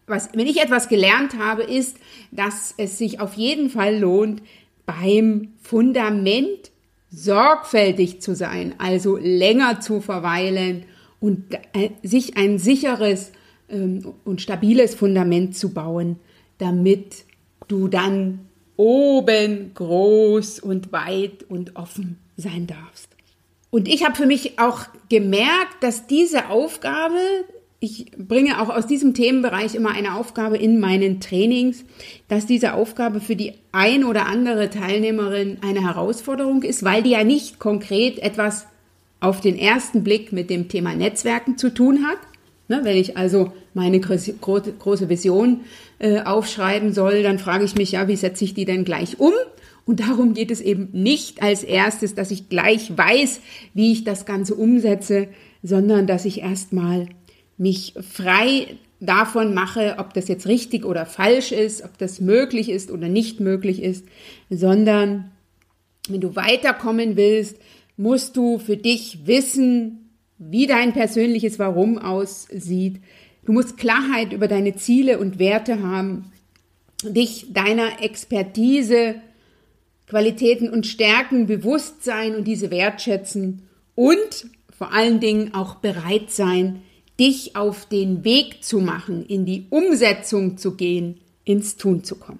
was, 0.06 0.30
wenn 0.34 0.46
ich 0.46 0.60
etwas 0.60 0.88
gelernt 0.88 1.38
habe, 1.38 1.62
ist, 1.62 1.96
dass 2.30 2.74
es 2.76 2.98
sich 2.98 3.20
auf 3.20 3.34
jeden 3.34 3.70
Fall 3.70 3.98
lohnt, 3.98 4.42
beim 4.86 5.52
Fundament 5.60 6.70
sorgfältig 7.10 8.20
zu 8.20 8.34
sein, 8.34 8.74
also 8.78 9.16
länger 9.16 9.80
zu 9.80 10.00
verweilen 10.00 10.84
und 11.20 11.54
äh, 11.72 11.90
sich 12.02 12.36
ein 12.36 12.58
sicheres 12.58 13.32
ähm, 13.68 14.14
und 14.24 14.40
stabiles 14.40 14.94
Fundament 14.94 15.56
zu 15.56 15.72
bauen, 15.72 16.16
damit 16.58 17.24
du 17.68 17.88
dann 17.88 18.40
oben 18.76 19.72
groß 19.74 20.60
und 20.60 20.92
weit 20.92 21.44
und 21.48 21.76
offen 21.76 22.18
sein 22.36 22.66
darfst. 22.66 23.08
Und 23.70 23.88
ich 23.88 24.04
habe 24.04 24.14
für 24.14 24.26
mich 24.26 24.58
auch 24.58 24.86
gemerkt, 25.10 25.82
dass 25.82 26.06
diese 26.06 26.48
Aufgabe, 26.48 27.18
ich 27.80 28.12
bringe 28.16 28.62
auch 28.62 28.70
aus 28.70 28.86
diesem 28.86 29.14
Themenbereich 29.14 29.74
immer 29.74 29.90
eine 29.90 30.14
Aufgabe 30.14 30.56
in 30.56 30.80
meinen 30.80 31.20
Trainings, 31.20 31.84
dass 32.28 32.46
diese 32.46 32.72
Aufgabe 32.72 33.20
für 33.20 33.36
die 33.36 33.54
ein 33.72 34.04
oder 34.04 34.26
andere 34.26 34.70
Teilnehmerin 34.70 35.58
eine 35.60 35.82
Herausforderung 35.82 36.62
ist, 36.62 36.82
weil 36.82 37.02
die 37.02 37.10
ja 37.10 37.24
nicht 37.24 37.58
konkret 37.58 38.18
etwas 38.20 38.66
auf 39.20 39.40
den 39.40 39.58
ersten 39.58 40.04
Blick 40.04 40.32
mit 40.32 40.48
dem 40.48 40.68
Thema 40.68 40.94
Netzwerken 40.94 41.58
zu 41.58 41.74
tun 41.74 42.06
hat, 42.06 42.18
Ne, 42.70 42.80
wenn 42.82 42.98
ich 42.98 43.16
also 43.16 43.52
meine 43.72 43.98
große 43.98 45.08
Vision 45.08 45.60
äh, 45.98 46.20
aufschreiben 46.20 46.92
soll, 46.92 47.22
dann 47.22 47.38
frage 47.38 47.64
ich 47.64 47.74
mich 47.74 47.92
ja, 47.92 48.08
wie 48.08 48.16
setze 48.16 48.44
ich 48.44 48.52
die 48.52 48.66
denn 48.66 48.84
gleich 48.84 49.18
um? 49.18 49.32
Und 49.86 50.00
darum 50.00 50.34
geht 50.34 50.50
es 50.50 50.60
eben 50.60 50.90
nicht 50.92 51.42
als 51.42 51.64
erstes, 51.64 52.14
dass 52.14 52.30
ich 52.30 52.50
gleich 52.50 52.94
weiß, 52.94 53.40
wie 53.72 53.92
ich 53.92 54.04
das 54.04 54.26
Ganze 54.26 54.54
umsetze, 54.54 55.28
sondern 55.62 56.06
dass 56.06 56.26
ich 56.26 56.42
erstmal 56.42 57.08
mich 57.56 57.94
frei 58.02 58.76
davon 59.00 59.54
mache, 59.54 59.96
ob 59.98 60.12
das 60.12 60.28
jetzt 60.28 60.46
richtig 60.46 60.84
oder 60.84 61.06
falsch 61.06 61.52
ist, 61.52 61.82
ob 61.84 61.96
das 61.96 62.20
möglich 62.20 62.68
ist 62.68 62.90
oder 62.90 63.08
nicht 63.08 63.40
möglich 63.40 63.82
ist, 63.82 64.04
sondern 64.50 65.30
wenn 66.08 66.20
du 66.20 66.36
weiterkommen 66.36 67.16
willst, 67.16 67.56
musst 67.96 68.36
du 68.36 68.58
für 68.58 68.76
dich 68.76 69.26
wissen, 69.26 70.07
wie 70.38 70.66
dein 70.66 70.92
persönliches 70.92 71.58
Warum 71.58 71.98
aussieht. 71.98 73.00
Du 73.44 73.52
musst 73.52 73.76
Klarheit 73.76 74.32
über 74.32 74.48
deine 74.48 74.76
Ziele 74.76 75.18
und 75.18 75.38
Werte 75.38 75.82
haben, 75.82 76.32
dich 77.02 77.52
deiner 77.52 78.02
Expertise 78.02 79.16
Qualitäten 80.08 80.70
und 80.70 80.86
Stärken 80.86 81.46
bewusst 81.46 82.02
sein 82.02 82.34
und 82.34 82.44
diese 82.44 82.70
wertschätzen 82.70 83.68
und 83.94 84.46
vor 84.76 84.92
allen 84.92 85.20
Dingen 85.20 85.54
auch 85.54 85.76
bereit 85.76 86.30
sein, 86.30 86.82
dich 87.20 87.56
auf 87.56 87.86
den 87.86 88.24
Weg 88.24 88.64
zu 88.64 88.80
machen, 88.80 89.26
in 89.26 89.44
die 89.44 89.66
Umsetzung 89.70 90.56
zu 90.56 90.76
gehen, 90.76 91.20
ins 91.44 91.76
Tun 91.76 92.04
zu 92.04 92.16
kommen. 92.16 92.38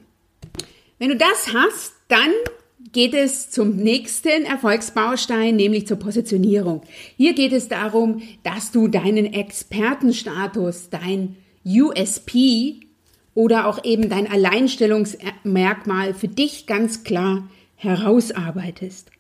Wenn 0.99 1.11
du 1.11 1.17
das 1.17 1.53
hast, 1.53 1.93
dann 2.09 2.33
geht 2.93 3.15
es 3.15 3.51
zum 3.51 3.77
nächsten 3.77 4.45
Erfolgsbaustein, 4.45 5.57
nämlich 5.57 5.87
zur 5.87 5.99
Positionierung. 5.99 6.83
Hier 7.17 7.35
geht 7.35 7.53
es 7.53 7.69
darum, 7.69 8.23
dass 8.43 8.71
du 8.71 8.89
deinen 8.89 9.33
Expertenstatus, 9.33 10.91
dein 10.91 11.37
USP 11.65 12.81
oder 13.35 13.67
auch 13.67 13.85
eben 13.85 14.09
dein 14.09 14.31
Alleinstellungsmerkmal 14.31 16.15
für 16.15 16.29
dich 16.29 16.67
ganz 16.67 17.05
klar 17.05 17.49
herausarbeitest. 17.77 19.11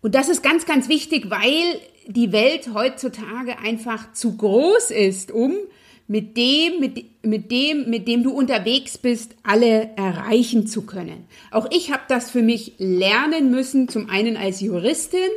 Und 0.00 0.14
das 0.14 0.28
ist 0.28 0.42
ganz, 0.42 0.66
ganz 0.66 0.88
wichtig, 0.88 1.30
weil 1.30 1.80
die 2.06 2.32
Welt 2.32 2.70
heutzutage 2.72 3.58
einfach 3.58 4.12
zu 4.12 4.36
groß 4.36 4.90
ist, 4.90 5.30
um 5.30 5.54
mit 6.08 6.36
dem, 6.36 6.80
mit, 6.80 7.04
mit 7.22 7.50
dem, 7.50 7.88
mit 7.88 8.08
dem 8.08 8.22
du 8.22 8.32
unterwegs 8.32 8.98
bist, 8.98 9.36
alle 9.42 9.90
erreichen 9.96 10.66
zu 10.66 10.82
können. 10.82 11.24
Auch 11.50 11.68
ich 11.70 11.92
habe 11.92 12.02
das 12.08 12.30
für 12.30 12.42
mich 12.42 12.72
lernen 12.78 13.50
müssen, 13.50 13.88
zum 13.88 14.08
einen 14.10 14.36
als 14.36 14.60
Juristin, 14.60 15.30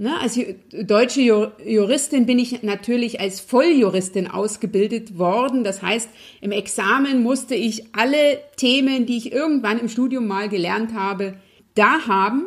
Ne, 0.00 0.16
als 0.20 0.38
deutsche 0.70 1.20
Juristin 1.66 2.24
bin 2.24 2.38
ich 2.38 2.62
natürlich 2.62 3.18
als 3.18 3.40
Volljuristin 3.40 4.28
ausgebildet 4.28 5.18
worden. 5.18 5.64
Das 5.64 5.82
heißt, 5.82 6.08
im 6.40 6.52
Examen 6.52 7.20
musste 7.20 7.56
ich 7.56 7.96
alle 7.96 8.38
Themen, 8.56 9.06
die 9.06 9.16
ich 9.16 9.32
irgendwann 9.32 9.80
im 9.80 9.88
Studium 9.88 10.28
mal 10.28 10.48
gelernt 10.48 10.94
habe, 10.94 11.34
da 11.74 12.06
haben, 12.06 12.44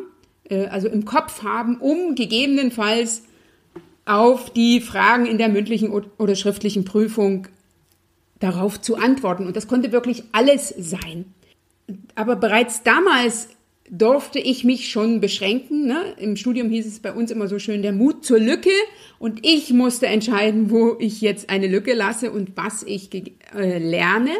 äh, 0.48 0.64
also 0.68 0.88
im 0.88 1.04
Kopf 1.04 1.42
haben, 1.42 1.76
um 1.76 2.14
gegebenenfalls 2.14 3.24
auf 4.06 4.48
die 4.48 4.80
Fragen 4.80 5.26
in 5.26 5.36
der 5.36 5.50
mündlichen 5.50 5.90
oder 5.90 6.34
schriftlichen 6.34 6.86
Prüfung 6.86 7.48
darauf 8.42 8.80
zu 8.80 8.96
antworten. 8.96 9.46
Und 9.46 9.56
das 9.56 9.68
konnte 9.68 9.92
wirklich 9.92 10.24
alles 10.32 10.74
sein. 10.78 11.26
Aber 12.14 12.36
bereits 12.36 12.82
damals 12.82 13.48
durfte 13.90 14.38
ich 14.38 14.64
mich 14.64 14.88
schon 14.88 15.20
beschränken. 15.20 15.86
Ne? 15.86 16.14
Im 16.16 16.36
Studium 16.36 16.70
hieß 16.70 16.86
es 16.86 17.00
bei 17.00 17.12
uns 17.12 17.30
immer 17.30 17.46
so 17.46 17.58
schön 17.58 17.82
der 17.82 17.92
Mut 17.92 18.24
zur 18.24 18.38
Lücke 18.38 18.70
und 19.18 19.44
ich 19.44 19.72
musste 19.72 20.06
entscheiden, 20.06 20.70
wo 20.70 20.96
ich 20.98 21.20
jetzt 21.20 21.50
eine 21.50 21.66
Lücke 21.66 21.92
lasse 21.92 22.32
und 22.32 22.56
was 22.56 22.82
ich 22.84 23.10
äh, 23.54 23.78
lerne. 23.78 24.30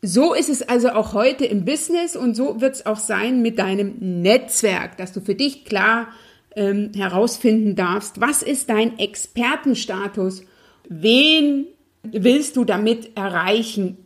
So 0.00 0.34
ist 0.34 0.48
es 0.48 0.62
also 0.62 0.90
auch 0.90 1.12
heute 1.12 1.44
im 1.44 1.64
Business 1.64 2.14
und 2.14 2.36
so 2.36 2.60
wird 2.60 2.74
es 2.74 2.86
auch 2.86 2.98
sein 2.98 3.42
mit 3.42 3.58
deinem 3.58 4.22
Netzwerk, 4.22 4.96
dass 4.96 5.12
du 5.12 5.20
für 5.20 5.34
dich 5.34 5.64
klar 5.64 6.08
ähm, 6.54 6.92
herausfinden 6.94 7.74
darfst, 7.74 8.20
was 8.20 8.42
ist 8.42 8.68
dein 8.68 8.98
Expertenstatus, 8.98 10.44
wen 10.88 11.66
willst 12.12 12.56
du 12.56 12.64
damit 12.64 13.16
erreichen 13.16 13.96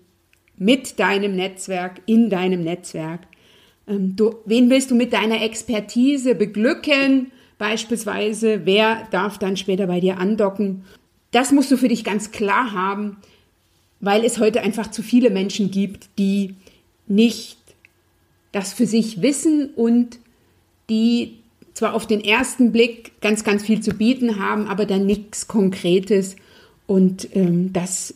mit 0.56 0.98
deinem 0.98 1.36
Netzwerk, 1.36 2.00
in 2.06 2.30
deinem 2.30 2.64
Netzwerk. 2.64 3.20
Ähm, 3.86 4.16
du, 4.16 4.36
wen 4.44 4.70
willst 4.70 4.90
du 4.90 4.94
mit 4.94 5.12
deiner 5.12 5.42
Expertise 5.42 6.34
beglücken? 6.34 7.30
Beispielsweise, 7.58 8.62
wer 8.64 9.06
darf 9.10 9.38
dann 9.38 9.56
später 9.56 9.86
bei 9.86 10.00
dir 10.00 10.18
andocken? 10.18 10.84
Das 11.30 11.52
musst 11.52 11.70
du 11.70 11.76
für 11.76 11.88
dich 11.88 12.04
ganz 12.04 12.30
klar 12.30 12.72
haben 12.72 13.18
weil 14.00 14.24
es 14.24 14.38
heute 14.38 14.62
einfach 14.62 14.90
zu 14.90 15.02
viele 15.02 15.30
Menschen 15.30 15.70
gibt, 15.70 16.08
die 16.18 16.54
nicht 17.06 17.58
das 18.52 18.72
für 18.72 18.86
sich 18.86 19.22
wissen 19.22 19.70
und 19.74 20.18
die 20.88 21.38
zwar 21.74 21.94
auf 21.94 22.06
den 22.06 22.22
ersten 22.22 22.72
Blick 22.72 23.20
ganz, 23.20 23.44
ganz 23.44 23.62
viel 23.62 23.80
zu 23.80 23.92
bieten 23.92 24.38
haben, 24.38 24.66
aber 24.68 24.86
dann 24.86 25.06
nichts 25.06 25.46
Konkretes 25.48 26.36
und 26.88 27.36
ähm, 27.36 27.72
das 27.72 28.14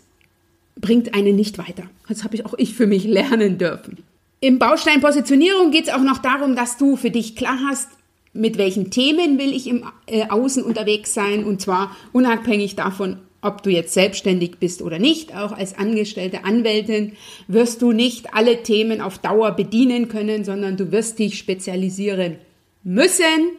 bringt 0.81 1.15
einen 1.15 1.37
nicht 1.37 1.59
weiter. 1.59 1.85
Das 2.09 2.25
habe 2.25 2.35
ich 2.35 2.45
auch 2.45 2.55
ich 2.57 2.75
für 2.75 2.89
mich 2.89 3.05
lernen 3.05 3.59
dürfen. 3.59 3.99
Im 4.41 4.59
Baustein 4.59 5.01
Positionierung 5.01 5.71
geht 5.71 5.85
es 5.85 5.95
auch 5.95 6.03
noch 6.03 6.19
darum, 6.19 6.57
dass 6.57 6.79
du 6.79 6.97
für 6.97 7.11
dich 7.11 7.37
klar 7.37 7.59
hast, 7.69 7.89
mit 8.33 8.59
welchen 8.59 8.91
Themen 8.91 9.39
will 9.39 9.53
ich 9.53 9.69
im 9.69 9.85
äh, 10.07 10.27
Außen 10.29 10.65
unterwegs 10.65 11.15
sein 11.15 11.45
und 11.45 11.61
zwar 11.61 11.95
unabhängig 12.13 12.75
davon, 12.75 13.19
ob 13.43 13.63
du 13.63 13.71
jetzt 13.71 13.93
selbstständig 13.93 14.59
bist 14.59 14.81
oder 14.81 14.99
nicht, 14.99 15.37
auch 15.37 15.53
als 15.53 15.77
angestellte 15.77 16.45
Anwältin, 16.45 17.13
wirst 17.49 17.83
du 17.83 17.93
nicht 17.93 18.35
alle 18.35 18.63
Themen 18.63 19.03
auf 19.03 19.19
Dauer 19.19 19.53
bedienen 19.53 20.09
können, 20.09 20.45
sondern 20.45 20.79
du 20.79 20.93
wirst 20.93 21.19
dich 21.19 21.37
spezialisieren 21.37 22.37
müssen, 22.85 23.51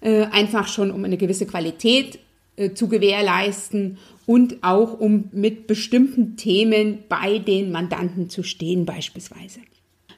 äh, 0.00 0.26
einfach 0.26 0.68
schon 0.68 0.92
um 0.92 1.04
eine 1.04 1.16
gewisse 1.16 1.46
Qualität 1.46 2.20
äh, 2.56 2.74
zu 2.74 2.88
gewährleisten 2.88 3.98
und 4.30 4.62
auch 4.62 5.00
um 5.00 5.28
mit 5.32 5.66
bestimmten 5.66 6.36
Themen 6.36 7.00
bei 7.08 7.38
den 7.38 7.72
Mandanten 7.72 8.30
zu 8.30 8.44
stehen 8.44 8.86
beispielsweise. 8.86 9.58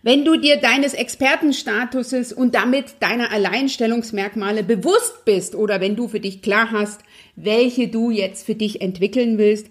Wenn 0.02 0.26
du 0.26 0.36
dir 0.36 0.58
deines 0.58 0.92
Expertenstatuses 0.92 2.34
und 2.34 2.54
damit 2.54 2.96
deiner 3.00 3.32
Alleinstellungsmerkmale 3.32 4.64
bewusst 4.64 5.24
bist 5.24 5.54
oder 5.54 5.80
wenn 5.80 5.96
du 5.96 6.08
für 6.08 6.20
dich 6.20 6.42
klar 6.42 6.72
hast, 6.72 7.00
welche 7.36 7.88
du 7.88 8.10
jetzt 8.10 8.44
für 8.44 8.54
dich 8.54 8.82
entwickeln 8.82 9.38
willst, 9.38 9.68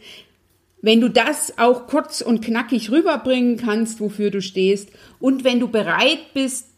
wenn 0.81 1.01
du 1.01 1.09
das 1.09 1.59
auch 1.59 1.85
kurz 1.85 2.21
und 2.21 2.43
knackig 2.43 2.89
rüberbringen 2.89 3.57
kannst, 3.57 3.99
wofür 3.99 4.31
du 4.31 4.41
stehst 4.41 4.89
und 5.19 5.43
wenn 5.43 5.59
du 5.59 5.67
bereit 5.67 6.33
bist, 6.33 6.69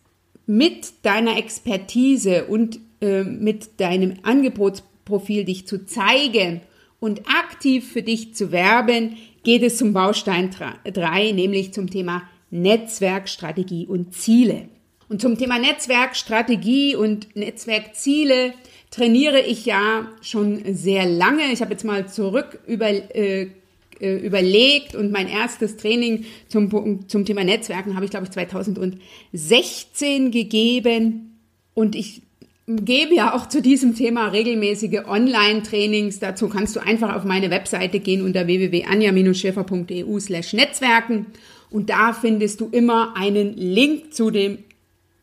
mit 0.45 0.91
deiner 1.04 1.38
Expertise 1.38 2.43
und 2.43 2.82
äh, 2.99 3.23
mit 3.23 3.80
deinem 3.80 4.15
Angebotsprofil 4.23 5.45
dich 5.45 5.65
zu 5.65 5.86
zeigen 5.86 6.60
und 7.04 7.28
aktiv 7.28 7.92
für 7.92 8.02
dich 8.02 8.34
zu 8.34 8.54
werben, 8.54 9.18
geht 9.44 9.62
es 9.62 9.76
zum 9.76 9.92
Baustein 9.92 10.52
3, 10.86 11.34
nämlich 11.34 11.74
zum 11.74 11.89
Thema 11.89 12.24
Netzwerkstrategie 12.50 13.88
und 13.88 14.16
Ziele. 14.16 14.70
Und 15.10 15.20
zum 15.20 15.38
Thema 15.38 15.60
Netzwerkstrategie 15.60 16.96
und 16.96 17.36
Netzwerkziele 17.36 18.54
trainiere 18.89 19.42
ich 19.42 19.66
ja 19.66 20.08
schon 20.22 20.62
sehr 20.74 21.06
lange. 21.06 21.52
Ich 21.52 21.60
habe 21.60 21.72
jetzt 21.72 21.84
mal 21.84 22.08
zurück 22.08 22.60
über, 22.68 22.88
äh, 22.88 23.50
äh 24.00 24.26
überlegt 24.26 24.96
und 24.96 25.12
mein 25.12 25.28
erstes 25.28 25.76
Training 25.76 26.24
zum, 26.48 27.10
zum 27.10 27.26
Thema 27.26 27.44
Netzwerken 27.44 27.96
habe 27.96 28.06
ich, 28.06 28.12
glaube 28.12 28.28
ich, 28.28 28.32
2016 28.32 30.32
gegeben. 30.32 31.38
Und 31.74 31.96
ich 31.96 32.22
gebe 32.67 33.15
ja 33.15 33.34
auch 33.34 33.49
zu 33.49 33.62
diesem 33.62 33.95
Thema 33.95 34.28
regelmäßige 34.28 35.06
Online-Trainings. 35.08 36.19
Dazu 36.19 36.47
kannst 36.47 36.76
du 36.76 36.80
einfach 36.80 37.15
auf 37.15 37.26
meine 37.26 37.49
Webseite 37.49 37.99
gehen 37.99 38.23
unter 38.23 38.47
www.anja-schäfer.eu 38.47 40.19
slash 40.19 40.54
Netzwerken 40.54 41.26
und 41.69 41.89
da 41.89 42.13
findest 42.13 42.62
du 42.62 42.69
immer 42.71 43.15
einen 43.17 43.58
Link 43.58 44.13
zu 44.13 44.30
dem 44.32 44.60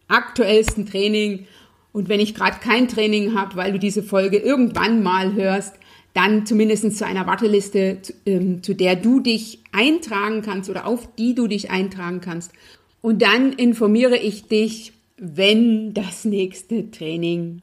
aktuellsten 0.08 0.84
Training. 0.84 1.46
Und 1.92 2.08
wenn 2.08 2.20
ich 2.20 2.34
gerade 2.34 2.58
kein 2.60 2.88
Training 2.88 3.34
habe, 3.34 3.56
weil 3.56 3.72
du 3.72 3.78
diese 3.78 4.02
Folge 4.02 4.36
irgendwann 4.36 5.02
mal 5.02 5.32
hörst, 5.34 5.74
dann 6.12 6.44
zumindest 6.44 6.98
zu 6.98 7.06
einer 7.06 7.26
Warteliste, 7.26 7.98
zu, 8.02 8.12
ähm, 8.26 8.62
zu 8.62 8.74
der 8.74 8.96
du 8.96 9.20
dich 9.20 9.60
eintragen 9.72 10.42
kannst 10.42 10.68
oder 10.68 10.86
auf 10.86 11.08
die 11.14 11.34
du 11.34 11.46
dich 11.46 11.70
eintragen 11.70 12.20
kannst. 12.20 12.52
Und 13.00 13.22
dann 13.22 13.52
informiere 13.52 14.16
ich 14.16 14.48
dich, 14.48 14.92
wenn 15.20 15.92
das 15.92 16.24
nächste 16.24 16.90
Training. 16.90 17.60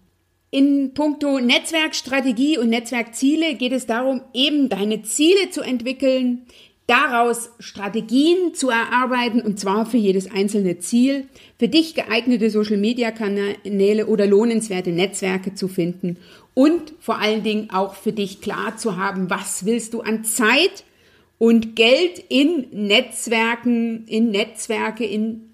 In 0.52 0.93
puncto 0.93 1.39
Netzwerkstrategie 1.39 2.58
und 2.58 2.70
Netzwerkziele 2.70 3.56
geht 3.56 3.74
es 3.74 3.86
darum, 3.86 4.22
eben 4.34 4.70
deine 4.70 5.02
Ziele 5.02 5.50
zu 5.50 5.62
entwickeln, 5.62 6.43
daraus 6.86 7.50
Strategien 7.60 8.54
zu 8.54 8.70
erarbeiten 8.70 9.41
und 9.41 9.60
zwar 9.60 9.86
für 9.86 9.98
jedes 9.98 10.32
einzelne 10.32 10.78
Ziel, 10.80 11.26
für 11.60 11.67
dich 11.67 11.96
geeignete 11.96 12.50
Social-Media-Kanäle 12.50 14.06
oder 14.06 14.26
lohnenswerte 14.26 14.91
Netzwerke 14.91 15.54
zu 15.54 15.67
finden 15.67 16.17
und 16.54 16.93
vor 17.00 17.20
allen 17.20 17.43
Dingen 17.43 17.70
auch 17.72 17.96
für 17.96 18.13
dich 18.13 18.39
klar 18.39 18.78
zu 18.78 18.96
haben, 18.96 19.30
was 19.30 19.65
willst 19.65 19.93
du 19.93 20.02
an 20.02 20.24
Zeit 20.24 20.86
und 21.39 21.76
Geld 21.76 22.24
in 22.30 22.67
Netzwerken, 22.72 24.06
in 24.08 24.32
Netzwerke, 24.32 25.06
in 25.06 25.50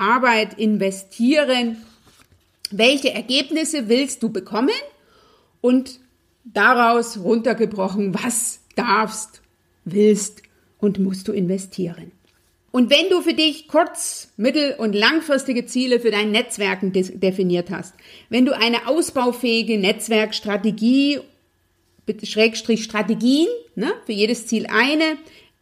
Netzwerkarbeit 0.00 0.58
investieren, 0.58 1.76
welche 2.70 3.12
Ergebnisse 3.12 3.88
willst 3.88 4.22
du 4.22 4.30
bekommen 4.30 4.70
und 5.60 6.00
daraus 6.44 7.18
runtergebrochen, 7.18 8.14
was 8.14 8.60
darfst, 8.76 9.42
willst 9.84 10.42
und 10.78 10.98
musst 10.98 11.28
du 11.28 11.32
investieren. 11.32 12.12
Und 12.72 12.88
wenn 12.88 13.10
du 13.10 13.20
für 13.20 13.34
dich 13.34 13.68
kurz-, 13.68 14.32
mittel- 14.36 14.76
und 14.78 14.94
langfristige 14.94 15.66
Ziele 15.66 16.00
für 16.00 16.10
dein 16.10 16.30
Netzwerken 16.30 16.92
definiert 16.92 17.70
hast, 17.70 17.94
wenn 18.30 18.46
du 18.46 18.56
eine 18.56 18.86
ausbaufähige 18.86 19.78
Netzwerkstrategie, 19.78 21.20
Schrägstrich 22.22 22.84
Strategien, 22.84 23.48
ne, 23.74 23.92
für 24.06 24.12
jedes 24.12 24.46
Ziel 24.46 24.66
eine, 24.68 25.16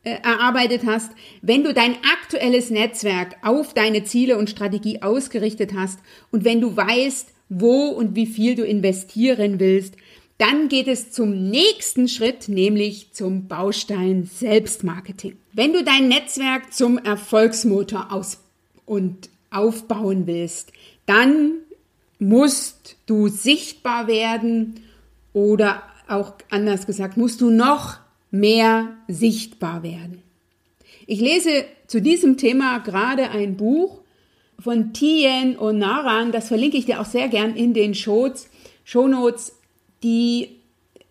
erarbeitet 0.09 0.83
hast, 0.87 1.11
wenn 1.43 1.65
du 1.65 1.73
dein 1.73 1.97
aktuelles 2.21 2.71
Netzwerk 2.71 3.37
auf 3.43 3.75
deine 3.75 4.05
Ziele 4.05 4.39
und 4.39 4.51
Strategie 4.51 5.03
ausgerichtet 5.03 5.73
hast 5.75 5.99
und 6.31 6.45
wenn 6.45 6.61
du 6.61 6.77
weißt, 6.77 7.29
wo 7.49 7.89
und 7.89 8.15
wie 8.15 8.27
viel 8.27 8.55
du 8.55 8.65
investieren 8.65 9.59
willst, 9.61 9.95
dann 10.39 10.69
geht 10.69 10.87
es 10.87 11.11
zum 11.11 11.51
nächsten 11.51 12.09
Schritt, 12.09 12.49
nämlich 12.49 13.13
zum 13.13 13.49
Baustein 13.49 14.25
Selbstmarketing. 14.25 15.37
Wenn 15.53 15.73
du 15.73 15.83
dein 15.83 16.09
Netzwerk 16.09 16.73
zum 16.73 16.97
Erfolgsmotor 16.99 18.13
aus 18.13 18.39
und 18.87 19.29
aufbauen 19.51 20.27
willst, 20.27 20.73
dann 21.07 21.55
musst 22.21 22.97
du 23.07 23.29
sichtbar 23.29 24.07
werden 24.07 24.81
oder 25.33 25.83
auch 26.07 26.35
anders 26.51 26.87
gesagt, 26.87 27.17
musst 27.17 27.41
du 27.41 27.51
noch 27.51 27.99
mehr 28.31 28.97
sichtbar 29.09 29.83
werden. 29.83 30.23
Ich 31.07 31.21
lese 31.21 31.65
zu 31.87 32.03
diesem 32.03 32.37
Thema 32.37 32.79
gerade 32.79 33.31
ein 33.31 33.57
Buch 33.57 34.01
von 34.59 34.93
Tien 34.93 35.59
Onaran, 35.59 36.33
das 36.33 36.49
verlinke 36.49 36.77
ich 36.77 36.87
dir 36.87 37.01
auch 37.01 37.07
sehr 37.07 37.29
gern 37.29 37.55
in 37.57 37.75
den 37.75 37.95
Shows, 37.95 38.49
Shownotes 38.85 39.53
die 40.03 40.59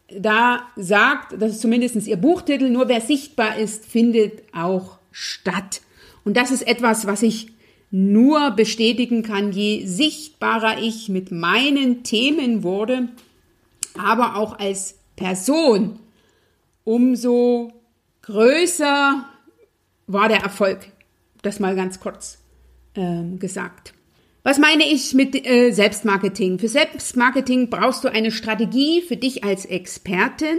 da 0.09 0.61
sagt, 0.75 1.33
das 1.41 1.53
ist 1.53 1.61
zumindest 1.61 2.07
ihr 2.07 2.17
Buchtitel, 2.17 2.69
nur 2.69 2.87
wer 2.87 3.01
sichtbar 3.01 3.57
ist, 3.57 3.85
findet 3.85 4.43
auch 4.53 4.97
statt. 5.11 5.81
Und 6.23 6.37
das 6.37 6.51
ist 6.51 6.65
etwas, 6.65 7.07
was 7.07 7.23
ich 7.23 7.47
nur 7.91 8.51
bestätigen 8.51 9.23
kann, 9.23 9.51
je 9.51 9.85
sichtbarer 9.85 10.79
ich 10.81 11.09
mit 11.09 11.31
meinen 11.31 12.03
Themen 12.03 12.63
wurde, 12.63 13.09
aber 13.97 14.35
auch 14.35 14.59
als 14.59 14.95
Person, 15.15 15.99
umso 16.87 17.73
größer 18.21 19.25
war 20.07 20.29
der 20.29 20.39
Erfolg. 20.39 20.87
Das 21.41 21.59
mal 21.59 21.75
ganz 21.75 21.99
kurz 21.99 22.39
äh, 22.93 23.23
gesagt. 23.37 23.93
Was 24.43 24.57
meine 24.57 24.85
ich 24.85 25.13
mit 25.13 25.35
äh, 25.45 25.71
Selbstmarketing? 25.71 26.59
Für 26.59 26.69
Selbstmarketing 26.69 27.69
brauchst 27.69 28.05
du 28.05 28.07
eine 28.07 28.31
Strategie 28.31 29.01
für 29.01 29.17
dich 29.17 29.43
als 29.43 29.65
Expertin. 29.65 30.57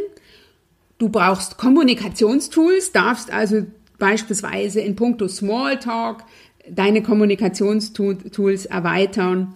Du 0.99 1.09
brauchst 1.09 1.57
Kommunikationstools, 1.57 2.93
darfst 2.93 3.33
also 3.33 3.64
beispielsweise 3.99 4.81
in 4.81 4.97
puncto 4.97 5.29
Smalltalk 5.29 6.25
deine 6.69 7.03
Kommunikationstools 7.03 8.67
erweitern, 8.67 9.55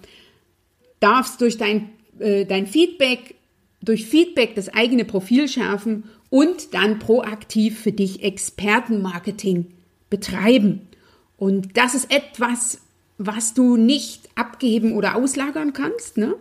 darfst 1.00 1.42
durch 1.42 1.58
dein, 1.58 1.90
äh, 2.18 2.46
dein 2.46 2.66
Feedback, 2.66 3.34
durch 3.82 4.06
Feedback 4.06 4.54
das 4.54 4.70
eigene 4.70 5.04
Profil 5.04 5.48
schärfen 5.48 6.04
und 6.32 6.72
dann 6.72 6.98
proaktiv 6.98 7.78
für 7.78 7.92
dich 7.92 8.22
Expertenmarketing 8.22 9.66
betreiben. 10.08 10.88
Und 11.36 11.76
das 11.76 11.94
ist 11.94 12.10
etwas, 12.10 12.80
was 13.18 13.52
du 13.52 13.76
nicht 13.76 14.30
abgeben 14.34 14.94
oder 14.94 15.14
auslagern 15.14 15.74
kannst, 15.74 16.16
ne? 16.16 16.34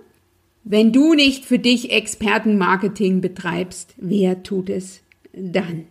Wenn 0.64 0.94
du 0.94 1.14
nicht 1.14 1.44
für 1.44 1.60
dich 1.60 1.92
Expertenmarketing 1.92 3.20
betreibst, 3.20 3.94
wer 3.98 4.44
tut 4.44 4.70
es 4.70 5.02
dann? 5.34 5.88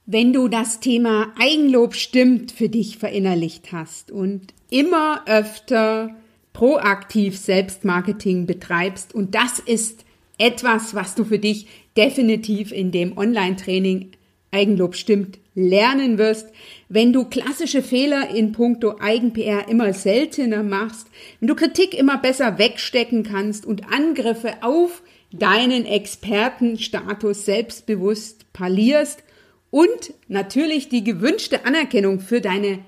Wenn 0.05 0.33
du 0.33 0.49
das 0.49 0.81
Thema 0.81 1.31
Eigenlob 1.39 1.95
stimmt 1.95 2.51
für 2.51 2.67
dich 2.67 2.97
verinnerlicht 2.97 3.71
hast 3.71 4.11
und 4.11 4.53
immer 4.69 5.23
öfter 5.27 6.13
proaktiv 6.57 7.37
Selbstmarketing 7.37 8.47
betreibst. 8.47 9.13
Und 9.13 9.35
das 9.35 9.59
ist 9.59 10.05
etwas, 10.39 10.95
was 10.95 11.13
du 11.13 11.23
für 11.23 11.37
dich 11.37 11.67
definitiv 11.95 12.71
in 12.71 12.89
dem 12.91 13.15
Online-Training 13.15 14.13
Eigenlob 14.49 14.95
stimmt 14.95 15.37
lernen 15.53 16.17
wirst, 16.17 16.49
wenn 16.89 17.13
du 17.13 17.25
klassische 17.25 17.83
Fehler 17.83 18.31
in 18.33 18.53
puncto 18.53 18.95
Eigen-PR 18.99 19.67
immer 19.69 19.93
seltener 19.93 20.63
machst, 20.63 21.07
wenn 21.39 21.47
du 21.47 21.53
Kritik 21.53 21.93
immer 21.93 22.17
besser 22.17 22.57
wegstecken 22.57 23.21
kannst 23.21 23.63
und 23.63 23.91
Angriffe 23.91 24.53
auf 24.61 25.03
deinen 25.31 25.85
Expertenstatus 25.85 27.45
selbstbewusst 27.45 28.51
parlierst 28.53 29.23
und 29.69 30.11
natürlich 30.27 30.89
die 30.89 31.03
gewünschte 31.03 31.67
Anerkennung 31.67 32.19
für 32.19 32.41
deine 32.41 32.79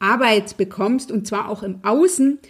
Arbeit 0.00 0.58
bekommst 0.58 1.10
und 1.10 1.26
zwar 1.26 1.48
auch 1.48 1.62
im 1.62 1.82
Außen, 1.82 2.40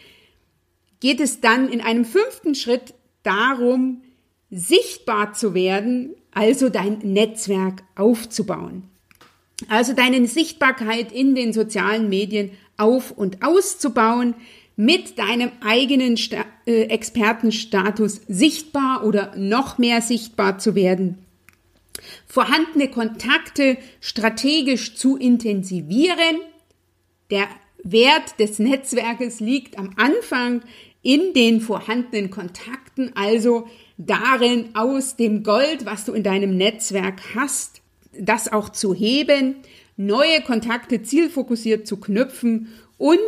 geht 1.06 1.20
es 1.20 1.40
dann 1.40 1.68
in 1.68 1.80
einem 1.80 2.04
fünften 2.04 2.56
Schritt 2.56 2.92
darum, 3.22 4.02
sichtbar 4.50 5.34
zu 5.34 5.54
werden, 5.54 6.16
also 6.32 6.68
dein 6.68 6.98
Netzwerk 6.98 7.84
aufzubauen. 7.94 8.82
Also 9.68 9.92
deine 9.92 10.26
Sichtbarkeit 10.26 11.12
in 11.12 11.36
den 11.36 11.52
sozialen 11.52 12.08
Medien 12.08 12.50
auf 12.76 13.12
und 13.12 13.44
auszubauen, 13.44 14.34
mit 14.74 15.16
deinem 15.20 15.52
eigenen 15.64 16.16
Sta 16.16 16.44
äh, 16.66 16.86
Expertenstatus 16.86 18.22
sichtbar 18.26 19.04
oder 19.04 19.32
noch 19.36 19.78
mehr 19.78 20.02
sichtbar 20.02 20.58
zu 20.58 20.74
werden, 20.74 21.18
vorhandene 22.26 22.90
Kontakte 22.90 23.78
strategisch 24.00 24.96
zu 24.96 25.16
intensivieren. 25.16 26.40
Der 27.30 27.46
Wert 27.90 28.40
des 28.40 28.58
Netzwerkes 28.58 29.38
liegt 29.38 29.78
am 29.78 29.90
Anfang 29.96 30.62
in 31.06 31.34
den 31.34 31.60
vorhandenen 31.60 32.30
Kontakten, 32.30 33.12
also 33.14 33.68
darin, 33.96 34.70
aus 34.74 35.14
dem 35.14 35.44
Gold, 35.44 35.86
was 35.86 36.04
du 36.04 36.12
in 36.12 36.24
deinem 36.24 36.56
Netzwerk 36.56 37.36
hast, 37.36 37.80
das 38.18 38.50
auch 38.52 38.70
zu 38.70 38.92
heben, 38.92 39.54
neue 39.96 40.40
Kontakte 40.40 41.02
zielfokussiert 41.02 41.86
zu 41.86 41.98
knüpfen 41.98 42.72
und 42.98 43.20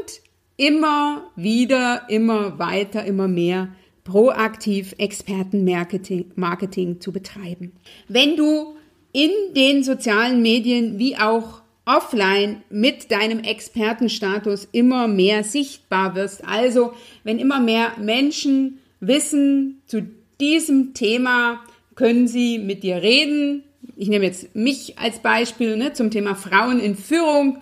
immer 0.57 1.31
wieder, 1.37 2.07
immer 2.09 2.59
weiter, 2.59 3.05
immer 3.05 3.29
mehr 3.29 3.69
proaktiv 4.03 4.97
Expertenmarketing 4.99 6.33
Marketing 6.35 7.01
zu 7.01 7.13
betreiben. 7.13 7.71
Wenn 8.09 8.35
du 8.35 8.75
in 9.13 9.31
den 9.55 9.85
sozialen 9.85 10.43
Medien 10.43 10.99
wie 10.99 11.17
auch 11.17 11.63
offline 11.89 12.63
mit 12.69 13.11
deinem 13.11 13.41
Expertenstatus 13.41 14.69
immer 14.73 15.09
mehr 15.09 15.43
sichtbar 15.43 16.15
wirst, 16.15 16.45
also 16.45 16.93
wenn 17.25 17.39
immer 17.39 17.61
mehr 17.61 17.93
Menschen 17.99 18.79
wissen, 19.01 19.81
zu 19.87 20.07
diesem 20.39 20.93
Thema 20.93 21.61
können 21.95 22.29
Sie 22.29 22.59
mit 22.59 22.83
dir 22.83 23.03
reden. 23.03 23.65
Ich 23.97 24.09
nehme 24.09 24.27
jetzt 24.27 24.55
mich 24.55 24.99
als 24.99 25.21
Beispiel 25.21 25.77
ne, 25.77 25.95
zum 25.95 26.11
Thema 26.11 26.35
Frauen 26.35 26.79
in 26.79 26.95
Führung, 26.95 27.59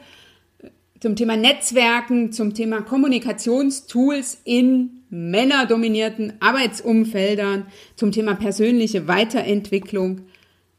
zum 1.00 1.14
Thema 1.14 1.36
Netzwerken, 1.36 2.32
zum 2.32 2.52
Thema 2.52 2.82
Kommunikationstools 2.82 4.40
in 4.44 5.02
männerdominierten 5.08 6.34
Arbeitsumfeldern, 6.40 7.66
zum 7.94 8.12
Thema 8.12 8.34
persönliche 8.34 9.06
Weiterentwicklung. 9.06 10.22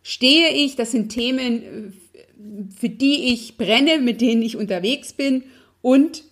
Stehe 0.04 0.50
ich, 0.54 0.76
das 0.76 0.92
sind 0.92 1.10
Themen, 1.10 1.94
für 2.78 2.90
die 2.90 3.34
ich 3.34 3.58
brenne, 3.58 4.00
mit 4.00 4.22
denen 4.22 4.42
ich 4.42 4.58
unterwegs 4.58 5.14
bin. 5.14 5.44
Und 5.82 6.24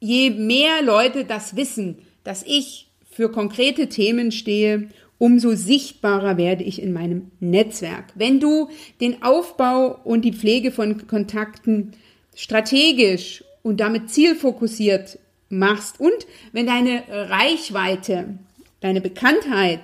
je 0.00 0.30
mehr 0.30 0.82
Leute 0.82 1.24
das 1.24 1.56
wissen, 1.56 1.98
dass 2.24 2.44
ich 2.46 2.88
für 3.10 3.30
konkrete 3.30 3.88
Themen 3.88 4.32
stehe 4.32 4.88
umso 5.22 5.54
sichtbarer 5.54 6.36
werde 6.36 6.64
ich 6.64 6.82
in 6.82 6.92
meinem 6.92 7.30
Netzwerk. 7.38 8.06
Wenn 8.16 8.40
du 8.40 8.70
den 9.00 9.22
Aufbau 9.22 10.00
und 10.02 10.24
die 10.24 10.32
Pflege 10.32 10.72
von 10.72 11.06
Kontakten 11.06 11.92
strategisch 12.34 13.44
und 13.62 13.78
damit 13.78 14.10
zielfokussiert 14.10 15.20
machst 15.48 16.00
und 16.00 16.26
wenn 16.50 16.66
deine 16.66 17.04
Reichweite, 17.08 18.36
deine 18.80 19.00
Bekanntheit 19.00 19.78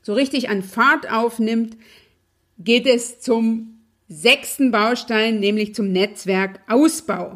so 0.00 0.14
richtig 0.14 0.48
an 0.48 0.62
Fahrt 0.62 1.12
aufnimmt, 1.12 1.76
geht 2.58 2.86
es 2.86 3.20
zum 3.20 3.79
sechsten 4.10 4.72
Baustein, 4.72 5.38
nämlich 5.38 5.74
zum 5.74 5.92
Netzwerkausbau. 5.92 7.34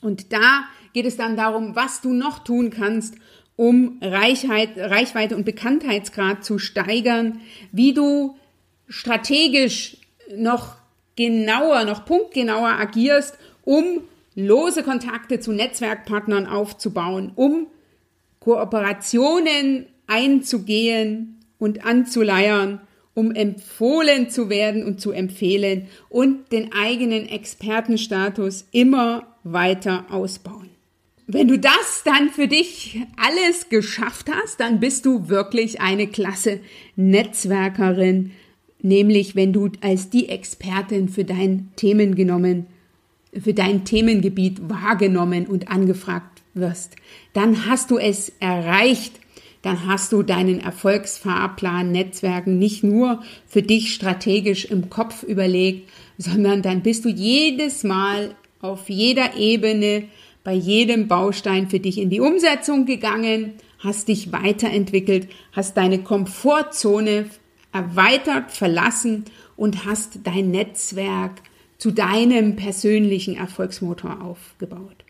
Und 0.00 0.32
da 0.32 0.64
geht 0.92 1.04
es 1.04 1.16
dann 1.16 1.36
darum, 1.36 1.74
was 1.74 2.00
du 2.00 2.12
noch 2.12 2.44
tun 2.44 2.70
kannst, 2.70 3.16
um 3.56 3.98
Reichheit, 4.00 4.70
Reichweite 4.76 5.36
und 5.36 5.44
Bekanntheitsgrad 5.44 6.44
zu 6.44 6.58
steigern, 6.58 7.40
wie 7.72 7.92
du 7.92 8.36
strategisch 8.88 9.96
noch 10.34 10.76
genauer, 11.16 11.84
noch 11.84 12.04
punktgenauer 12.04 12.70
agierst, 12.70 13.36
um 13.64 14.02
lose 14.36 14.82
Kontakte 14.82 15.40
zu 15.40 15.52
Netzwerkpartnern 15.52 16.46
aufzubauen, 16.46 17.32
um 17.34 17.66
Kooperationen 18.40 19.86
einzugehen 20.06 21.40
und 21.58 21.84
anzuleiern, 21.84 22.80
um 23.14 23.30
empfohlen 23.32 24.28
zu 24.28 24.50
werden 24.50 24.84
und 24.84 25.00
zu 25.00 25.12
empfehlen 25.12 25.86
und 26.08 26.52
den 26.52 26.72
eigenen 26.72 27.28
Expertenstatus 27.28 28.66
immer 28.72 29.26
weiter 29.44 30.06
ausbauen. 30.10 30.70
Wenn 31.26 31.48
du 31.48 31.58
das 31.58 32.02
dann 32.04 32.28
für 32.28 32.48
dich 32.48 33.00
alles 33.16 33.70
geschafft 33.70 34.30
hast, 34.30 34.60
dann 34.60 34.78
bist 34.78 35.06
du 35.06 35.28
wirklich 35.28 35.80
eine 35.80 36.06
klasse 36.06 36.60
Netzwerkerin, 36.96 38.32
nämlich 38.82 39.34
wenn 39.34 39.52
du 39.52 39.70
als 39.80 40.10
die 40.10 40.28
Expertin 40.28 41.08
für 41.08 41.24
dein 41.24 41.70
Themen 41.76 42.14
genommen, 42.14 42.66
für 43.32 43.54
dein 43.54 43.84
Themengebiet 43.84 44.68
wahrgenommen 44.68 45.46
und 45.46 45.68
angefragt 45.68 46.42
wirst, 46.52 46.94
dann 47.32 47.66
hast 47.66 47.90
du 47.90 47.98
es 47.98 48.32
erreicht, 48.40 49.18
dann 49.64 49.86
hast 49.86 50.12
du 50.12 50.22
deinen 50.22 50.60
Erfolgsfahrplan 50.60 51.90
Netzwerken 51.90 52.58
nicht 52.58 52.84
nur 52.84 53.22
für 53.46 53.62
dich 53.62 53.94
strategisch 53.94 54.66
im 54.66 54.90
Kopf 54.90 55.22
überlegt, 55.22 55.90
sondern 56.18 56.60
dann 56.60 56.82
bist 56.82 57.06
du 57.06 57.08
jedes 57.08 57.82
Mal 57.82 58.34
auf 58.60 58.90
jeder 58.90 59.36
Ebene 59.38 60.04
bei 60.44 60.52
jedem 60.52 61.08
Baustein 61.08 61.70
für 61.70 61.80
dich 61.80 61.96
in 61.96 62.10
die 62.10 62.20
Umsetzung 62.20 62.84
gegangen, 62.84 63.54
hast 63.78 64.08
dich 64.08 64.32
weiterentwickelt, 64.32 65.28
hast 65.52 65.78
deine 65.78 66.02
Komfortzone 66.02 67.30
erweitert, 67.72 68.52
verlassen 68.52 69.24
und 69.56 69.86
hast 69.86 70.18
dein 70.24 70.50
Netzwerk 70.50 71.40
zu 71.78 71.90
deinem 71.90 72.56
persönlichen 72.56 73.38
Erfolgsmotor 73.38 74.20
aufgebaut. 74.20 75.06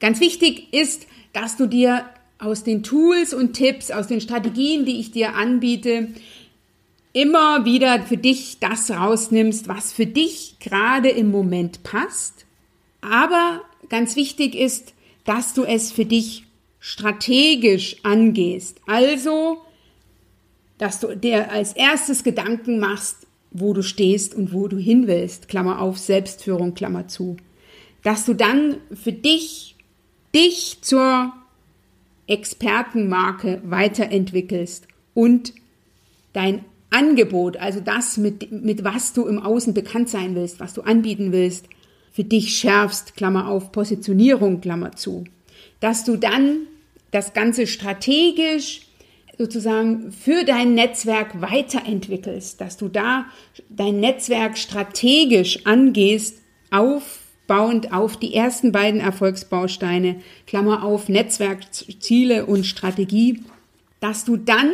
Ganz 0.00 0.20
wichtig 0.20 0.72
ist, 0.72 1.06
dass 1.34 1.58
du 1.58 1.66
dir 1.66 2.06
aus 2.40 2.64
den 2.64 2.82
Tools 2.82 3.34
und 3.34 3.52
Tipps, 3.52 3.90
aus 3.90 4.06
den 4.06 4.20
Strategien, 4.20 4.84
die 4.84 4.98
ich 4.98 5.10
dir 5.10 5.34
anbiete, 5.34 6.08
immer 7.12 7.64
wieder 7.64 8.02
für 8.02 8.16
dich 8.16 8.58
das 8.60 8.90
rausnimmst, 8.90 9.68
was 9.68 9.92
für 9.92 10.06
dich 10.06 10.56
gerade 10.60 11.10
im 11.10 11.30
Moment 11.30 11.82
passt. 11.82 12.46
Aber 13.00 13.60
ganz 13.88 14.16
wichtig 14.16 14.54
ist, 14.54 14.94
dass 15.24 15.54
du 15.54 15.64
es 15.64 15.92
für 15.92 16.04
dich 16.04 16.44
strategisch 16.78 17.96
angehst. 18.04 18.80
Also 18.86 19.58
dass 20.78 20.98
du 20.98 21.14
dir 21.14 21.52
als 21.52 21.74
erstes 21.74 22.24
Gedanken 22.24 22.78
machst, 22.78 23.26
wo 23.50 23.74
du 23.74 23.82
stehst 23.82 24.34
und 24.34 24.54
wo 24.54 24.66
du 24.66 24.78
hin 24.78 25.06
willst, 25.06 25.48
Klammer 25.48 25.80
auf, 25.82 25.98
Selbstführung, 25.98 26.74
Klammer 26.74 27.06
zu. 27.06 27.36
Dass 28.02 28.24
du 28.24 28.32
dann 28.32 28.78
für 28.94 29.12
dich, 29.12 29.76
dich 30.34 30.78
zur 30.80 31.34
Expertenmarke 32.30 33.60
weiterentwickelst 33.64 34.86
und 35.14 35.52
dein 36.32 36.64
Angebot, 36.90 37.56
also 37.56 37.80
das, 37.80 38.16
mit, 38.16 38.50
mit 38.50 38.84
was 38.84 39.12
du 39.12 39.26
im 39.26 39.38
Außen 39.38 39.74
bekannt 39.74 40.08
sein 40.08 40.34
willst, 40.34 40.60
was 40.60 40.74
du 40.74 40.82
anbieten 40.82 41.32
willst, 41.32 41.66
für 42.12 42.24
dich 42.24 42.56
schärfst, 42.56 43.16
Klammer 43.16 43.48
auf, 43.48 43.72
Positionierung, 43.72 44.60
Klammer 44.60 44.92
zu. 44.92 45.24
Dass 45.78 46.04
du 46.04 46.16
dann 46.16 46.66
das 47.12 47.32
Ganze 47.32 47.66
strategisch 47.66 48.82
sozusagen 49.38 50.12
für 50.12 50.44
dein 50.44 50.74
Netzwerk 50.74 51.40
weiterentwickelst, 51.40 52.60
dass 52.60 52.76
du 52.76 52.88
da 52.88 53.26
dein 53.68 54.00
Netzwerk 54.00 54.58
strategisch 54.58 55.64
angehst, 55.64 56.38
aufbauend 57.50 57.92
auf 57.92 58.16
die 58.16 58.34
ersten 58.34 58.70
beiden 58.70 59.00
Erfolgsbausteine, 59.00 60.20
Klammer 60.46 60.84
auf, 60.84 61.08
Netzwerkziele 61.08 62.46
und 62.46 62.64
Strategie, 62.64 63.42
dass 63.98 64.24
du 64.24 64.36
dann 64.36 64.70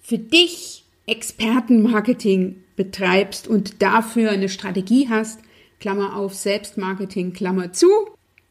für 0.00 0.18
dich 0.18 0.84
Expertenmarketing 1.06 2.56
betreibst 2.74 3.46
und 3.46 3.82
dafür 3.82 4.30
eine 4.30 4.48
Strategie 4.48 5.08
hast, 5.10 5.40
Klammer 5.78 6.16
auf, 6.16 6.34
Selbstmarketing, 6.34 7.34
Klammer 7.34 7.72
zu, 7.72 7.88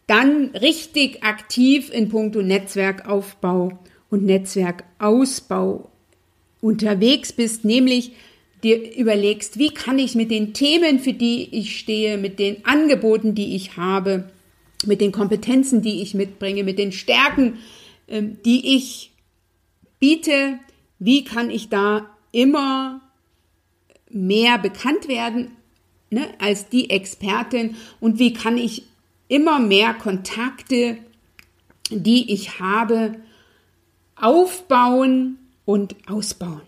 dann 0.06 0.52
richtig 0.52 1.24
aktiv 1.24 1.90
in 1.92 2.10
puncto 2.10 2.44
Netzwerkaufbau 2.44 3.80
und 4.12 4.24
Netzwerkausbau 4.24 5.90
unterwegs 6.62 7.34
bist, 7.34 7.66
nämlich 7.66 8.12
dir 8.64 8.96
überlegst, 8.98 9.60
wie 9.60 9.70
kann 9.70 10.00
ich 10.00 10.16
mit 10.16 10.32
den 10.32 10.54
Themen, 10.54 11.00
für 11.00 11.14
die 11.14 11.48
ich 11.52 11.80
stehe, 11.80 12.18
mit 12.18 12.40
den 12.40 12.66
Angeboten, 12.66 13.36
die 13.36 13.56
ich 13.56 13.78
habe, 13.78 14.30
mit 14.86 15.02
den 15.02 15.12
Kompetenzen, 15.12 15.82
die 15.82 16.02
ich 16.02 16.14
mitbringe, 16.14 16.64
mit 16.64 16.78
den 16.78 16.92
Stärken, 16.92 17.60
ähm, 18.08 18.38
die 18.46 18.76
ich 18.76 19.12
biete, 20.00 20.60
wie 21.00 21.24
kann 21.24 21.50
ich 21.50 21.70
da 21.70 22.10
immer 22.32 23.02
mehr 24.10 24.58
bekannt 24.58 25.08
werden 25.08 25.52
ne, 26.10 26.28
als 26.40 26.70
die 26.70 26.90
Expertin 26.90 27.76
und 28.00 28.20
wie 28.20 28.34
kann 28.34 28.58
ich 28.58 28.84
immer 29.28 29.60
mehr 29.60 29.94
Kontakte, 29.94 30.98
die 31.90 32.32
ich 32.34 32.60
habe, 32.60 33.16
aufbauen 34.16 35.38
und 35.66 35.96
ausbauen. 36.08 36.62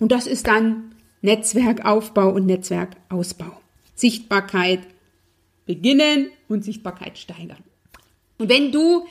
Und 0.00 0.10
das 0.10 0.26
ist 0.26 0.48
dann 0.48 0.94
Netzwerkaufbau 1.22 2.30
und 2.30 2.46
Netzwerkausbau. 2.46 3.60
Sichtbarkeit 3.94 4.80
beginnen 5.66 6.30
und 6.48 6.64
Sichtbarkeit 6.64 7.18
steigern. 7.18 7.62
Und 8.38 8.48
wenn 8.48 8.72
du 8.72 9.06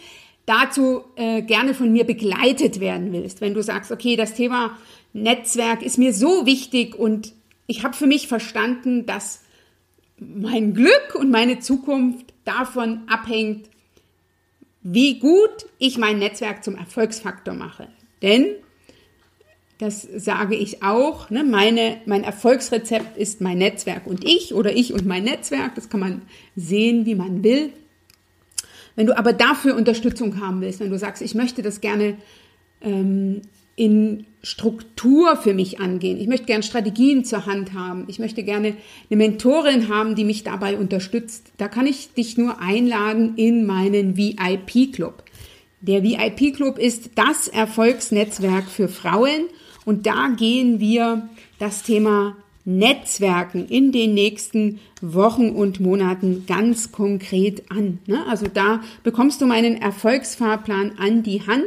dazu 0.46 1.04
äh, 1.16 1.44
gerne 1.44 1.76
von 1.76 1.94
mir 1.94 2.06
begleitet 2.06 2.80
werden 2.80 3.14
willst, 3.14 3.40
wenn 3.40 3.54
du 3.54 3.62
sagst, 3.62 3.92
okay, 3.92 4.16
das 4.16 4.34
Thema 4.34 4.78
Netzwerk 5.14 5.84
ist 5.84 6.00
mir 6.00 6.12
so 6.12 6.46
wichtig 6.48 6.96
und 6.96 7.34
ich 7.68 7.84
habe 7.84 7.96
für 7.96 8.08
mich 8.08 8.28
verstanden, 8.28 9.06
dass 9.06 9.44
mein 10.18 10.74
Glück 10.74 11.16
und 11.16 11.30
meine 11.30 11.60
Zukunft 11.60 12.34
davon 12.44 13.02
abhängt, 13.08 13.70
wie 14.82 15.20
gut 15.20 15.68
ich 15.78 15.98
mein 16.00 16.18
Netzwerk 16.18 16.64
zum 16.64 16.76
Erfolgsfaktor 16.76 17.54
mache. 17.54 17.88
Denn, 18.24 18.56
das 19.80 20.02
sage 20.02 20.56
ich 20.56 20.84
auch, 20.84 21.30
ne, 21.30 21.46
meine, 21.46 21.98
mein 22.06 22.26
Erfolgsrezept 22.26 23.18
ist 23.18 23.40
mein 23.40 23.58
Netzwerk 23.58 24.06
und 24.06 24.26
ich 24.26 24.54
oder 24.54 24.76
ich 24.76 24.94
und 24.94 25.06
mein 25.06 25.24
Netzwerk. 25.24 25.74
Das 25.76 25.90
kann 25.90 26.02
man 26.02 26.22
sehen, 26.58 27.06
wie 27.06 27.16
man 27.16 27.46
will. 27.46 27.72
Wenn 28.98 29.08
du 29.08 29.18
aber 29.18 29.32
dafür 29.32 29.78
Unterstützung 29.78 30.42
haben 30.42 30.60
willst, 30.60 30.82
wenn 30.82 30.90
du 30.90 30.98
sagst, 30.98 31.22
ich 31.22 31.34
möchte 31.34 31.62
das 31.62 31.80
gerne 31.80 32.18
ähm, 32.82 33.42
in 33.78 34.26
Struktur 34.44 35.38
für 35.38 35.54
mich 35.54 35.80
angehen. 35.80 36.20
Ich 36.20 36.28
möchte 36.28 36.48
gerne 36.48 36.64
Strategien 36.64 37.24
zur 37.24 37.46
Hand 37.46 37.74
haben. 37.74 38.04
Ich 38.10 38.20
möchte 38.20 38.44
gerne 38.44 38.76
eine 39.10 39.18
Mentorin 39.18 39.88
haben, 39.88 40.16
die 40.16 40.26
mich 40.26 40.44
dabei 40.44 40.78
unterstützt. 40.78 41.54
Da 41.56 41.70
kann 41.70 41.88
ich 41.88 42.14
dich 42.14 42.38
nur 42.38 42.60
einladen 42.60 43.36
in 43.38 43.66
meinen 43.66 44.18
VIP-Club. 44.18 45.24
Der 45.80 46.04
VIP-Club 46.04 46.78
ist 46.78 47.12
das 47.16 47.48
Erfolgsnetzwerk 47.48 48.70
für 48.70 48.90
Frauen 48.90 49.46
und 49.86 50.06
da 50.06 50.30
gehen 50.36 50.80
wir 50.80 51.30
das 51.58 51.84
Thema 51.84 52.36
Netzwerken 52.66 53.68
in 53.68 53.92
den 53.92 54.14
nächsten 54.14 54.80
Wochen 55.02 55.50
und 55.50 55.80
Monaten 55.80 56.46
ganz 56.46 56.92
konkret 56.92 57.72
an. 57.72 58.00
Ne? 58.06 58.24
Also 58.28 58.48
da 58.48 58.82
bekommst 59.04 59.42
du 59.42 59.48
meinen 59.48 59.82
Erfolgsfahrplan 59.82 60.94
an 61.00 61.24
die 61.24 61.48
Hand 61.48 61.66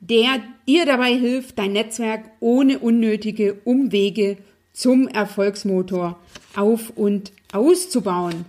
der 0.00 0.40
dir 0.66 0.86
dabei 0.86 1.14
hilft, 1.14 1.58
dein 1.58 1.72
Netzwerk 1.72 2.24
ohne 2.40 2.78
unnötige 2.78 3.54
Umwege 3.64 4.36
zum 4.72 5.08
Erfolgsmotor 5.08 6.18
auf 6.54 6.90
und 6.94 7.32
auszubauen. 7.52 8.44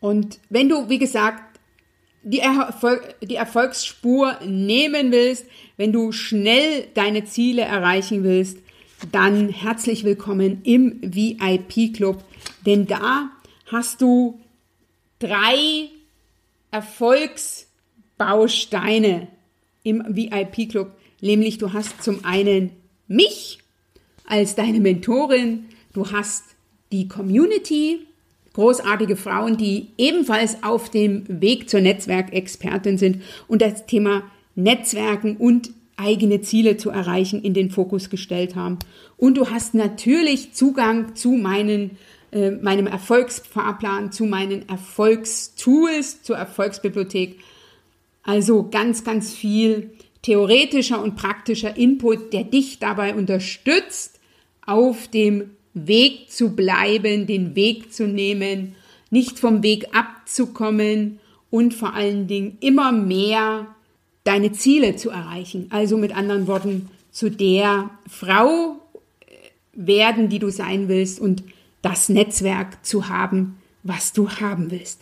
Und 0.00 0.38
wenn 0.50 0.68
du, 0.68 0.88
wie 0.88 0.98
gesagt, 0.98 1.47
die, 2.22 2.40
Erfolg, 2.40 3.14
die 3.20 3.36
Erfolgsspur 3.36 4.38
nehmen 4.44 5.12
willst, 5.12 5.46
wenn 5.76 5.92
du 5.92 6.10
schnell 6.12 6.88
deine 6.94 7.24
Ziele 7.24 7.62
erreichen 7.62 8.24
willst, 8.24 8.58
dann 9.12 9.48
herzlich 9.48 10.02
willkommen 10.04 10.60
im 10.64 10.98
VIP 11.02 11.94
Club, 11.94 12.24
denn 12.66 12.86
da 12.86 13.30
hast 13.66 14.02
du 14.02 14.40
drei 15.18 15.88
Erfolgsbausteine 16.70 19.28
im 19.82 20.04
VIP-Club, 20.08 20.92
nämlich 21.20 21.58
du 21.58 21.72
hast 21.72 22.00
zum 22.02 22.24
einen 22.24 22.70
mich 23.06 23.58
als 24.26 24.54
deine 24.54 24.80
Mentorin, 24.80 25.66
du 25.94 26.10
hast 26.10 26.44
die 26.92 27.08
Community, 27.08 28.00
großartige 28.54 29.16
Frauen, 29.16 29.56
die 29.56 29.88
ebenfalls 29.98 30.62
auf 30.62 30.90
dem 30.90 31.24
Weg 31.28 31.68
zur 31.70 31.80
Netzwerkexpertin 31.80 32.98
sind 32.98 33.22
und 33.46 33.62
das 33.62 33.86
Thema 33.86 34.22
Netzwerken 34.54 35.36
und 35.36 35.70
eigene 35.96 36.40
Ziele 36.40 36.76
zu 36.76 36.90
erreichen 36.90 37.42
in 37.42 37.54
den 37.54 37.70
Fokus 37.70 38.10
gestellt 38.10 38.56
haben. 38.56 38.78
Und 39.16 39.36
du 39.36 39.50
hast 39.50 39.74
natürlich 39.74 40.52
Zugang 40.52 41.14
zu 41.14 41.32
meinen 41.32 41.98
äh, 42.30 42.50
meinem 42.50 42.86
Erfolgsfahrplan, 42.86 44.12
zu 44.12 44.24
meinen 44.26 44.68
Erfolgstools, 44.68 46.22
zur 46.22 46.36
Erfolgsbibliothek. 46.36 47.38
Also 48.22 48.68
ganz, 48.68 49.02
ganz 49.02 49.32
viel 49.32 49.92
theoretischer 50.20 51.02
und 51.02 51.16
praktischer 51.16 51.76
Input, 51.78 52.34
der 52.34 52.44
dich 52.44 52.80
dabei 52.80 53.14
unterstützt, 53.14 54.20
auf 54.66 55.08
dem 55.08 55.52
Weg 55.86 56.30
zu 56.30 56.56
bleiben, 56.56 57.26
den 57.26 57.54
Weg 57.54 57.92
zu 57.92 58.06
nehmen, 58.06 58.74
nicht 59.10 59.38
vom 59.38 59.62
Weg 59.62 59.94
abzukommen 59.94 61.20
und 61.50 61.74
vor 61.74 61.94
allen 61.94 62.26
Dingen 62.26 62.58
immer 62.60 62.92
mehr 62.92 63.66
deine 64.24 64.52
Ziele 64.52 64.96
zu 64.96 65.10
erreichen. 65.10 65.66
Also 65.70 65.96
mit 65.96 66.14
anderen 66.14 66.46
Worten, 66.46 66.90
zu 67.10 67.30
der 67.30 67.90
Frau 68.08 68.76
werden, 69.72 70.28
die 70.28 70.38
du 70.38 70.50
sein 70.50 70.88
willst 70.88 71.20
und 71.20 71.42
das 71.82 72.08
Netzwerk 72.08 72.84
zu 72.84 73.08
haben, 73.08 73.56
was 73.82 74.12
du 74.12 74.28
haben 74.28 74.70
willst. 74.70 75.00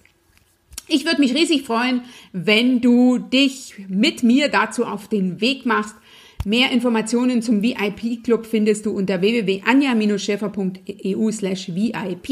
Ich 0.89 1.05
würde 1.05 1.21
mich 1.21 1.35
riesig 1.35 1.65
freuen, 1.65 2.03
wenn 2.33 2.81
du 2.81 3.19
dich 3.19 3.75
mit 3.89 4.23
mir 4.23 4.49
dazu 4.49 4.85
auf 4.85 5.09
den 5.09 5.41
Weg 5.41 5.67
machst. 5.67 5.97
Mehr 6.45 6.71
Informationen 6.71 7.43
zum 7.43 7.63
VIP-Club 7.63 8.47
findest 8.47 8.87
du 8.87 8.93
unter 8.93 9.21
www.anja-schäfer.eu 9.21 11.33
slash 11.33 11.75
VIP. 11.75 12.29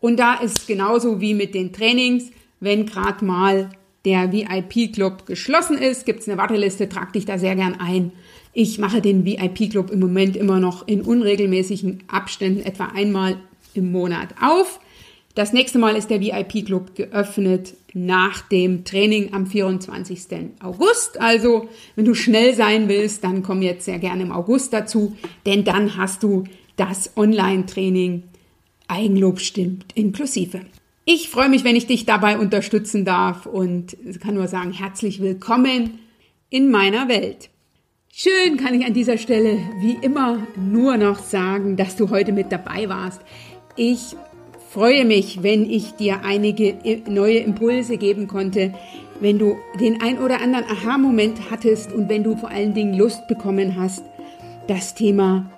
Und 0.00 0.18
da 0.18 0.34
ist 0.34 0.66
genauso 0.66 1.20
wie 1.20 1.34
mit 1.34 1.54
den 1.54 1.72
Trainings, 1.72 2.30
wenn 2.60 2.86
gerade 2.86 3.24
mal 3.24 3.70
der 4.04 4.32
VIP-Club 4.32 5.26
geschlossen 5.26 5.76
ist, 5.76 6.06
gibt 6.06 6.20
es 6.20 6.28
eine 6.28 6.38
Warteliste, 6.38 6.88
trag 6.88 7.12
dich 7.12 7.26
da 7.26 7.38
sehr 7.38 7.56
gern 7.56 7.78
ein. 7.78 8.12
Ich 8.52 8.78
mache 8.78 9.00
den 9.00 9.24
VIP-Club 9.24 9.90
im 9.90 10.00
Moment 10.00 10.36
immer 10.36 10.58
noch 10.58 10.88
in 10.88 11.02
unregelmäßigen 11.02 12.04
Abständen, 12.08 12.64
etwa 12.64 12.86
einmal 12.86 13.36
im 13.74 13.92
Monat 13.92 14.34
auf. 14.40 14.80
Das 15.40 15.54
nächste 15.54 15.78
Mal 15.78 15.96
ist 15.96 16.10
der 16.10 16.20
VIP-Club 16.20 16.94
geöffnet 16.94 17.72
nach 17.94 18.42
dem 18.42 18.84
Training 18.84 19.32
am 19.32 19.46
24. 19.46 20.20
August. 20.62 21.18
Also, 21.18 21.66
wenn 21.96 22.04
du 22.04 22.12
schnell 22.12 22.54
sein 22.54 22.90
willst, 22.90 23.24
dann 23.24 23.42
komm 23.42 23.62
jetzt 23.62 23.86
sehr 23.86 23.98
gerne 23.98 24.22
im 24.22 24.32
August 24.32 24.74
dazu, 24.74 25.16
denn 25.46 25.64
dann 25.64 25.96
hast 25.96 26.22
du 26.24 26.44
das 26.76 27.16
Online-Training 27.16 28.24
Eigenlob 28.86 29.40
stimmt 29.40 29.86
inklusive. 29.94 30.60
Ich 31.06 31.30
freue 31.30 31.48
mich, 31.48 31.64
wenn 31.64 31.74
ich 31.74 31.86
dich 31.86 32.04
dabei 32.04 32.38
unterstützen 32.38 33.06
darf 33.06 33.46
und 33.46 33.96
kann 34.20 34.34
nur 34.34 34.46
sagen, 34.46 34.74
herzlich 34.74 35.22
willkommen 35.22 36.00
in 36.50 36.70
meiner 36.70 37.08
Welt. 37.08 37.48
Schön 38.12 38.58
kann 38.58 38.78
ich 38.78 38.84
an 38.84 38.92
dieser 38.92 39.16
Stelle 39.16 39.56
wie 39.80 39.96
immer 40.02 40.46
nur 40.58 40.98
noch 40.98 41.18
sagen, 41.18 41.78
dass 41.78 41.96
du 41.96 42.10
heute 42.10 42.32
mit 42.32 42.52
dabei 42.52 42.90
warst. 42.90 43.22
Ich 43.76 44.14
freue 44.70 45.04
mich, 45.04 45.42
wenn 45.42 45.68
ich 45.68 45.96
dir 45.96 46.20
einige 46.24 46.76
neue 47.08 47.38
Impulse 47.38 47.96
geben 47.96 48.28
konnte, 48.28 48.72
wenn 49.18 49.36
du 49.36 49.56
den 49.80 50.00
ein 50.00 50.18
oder 50.18 50.40
anderen 50.40 50.64
Aha-Moment 50.64 51.50
hattest 51.50 51.92
und 51.92 52.08
wenn 52.08 52.22
du 52.22 52.36
vor 52.36 52.50
allen 52.50 52.72
Dingen 52.72 52.94
Lust 52.94 53.26
bekommen 53.26 53.74
hast, 53.76 54.04
das 54.68 54.94
Thema 54.94 55.50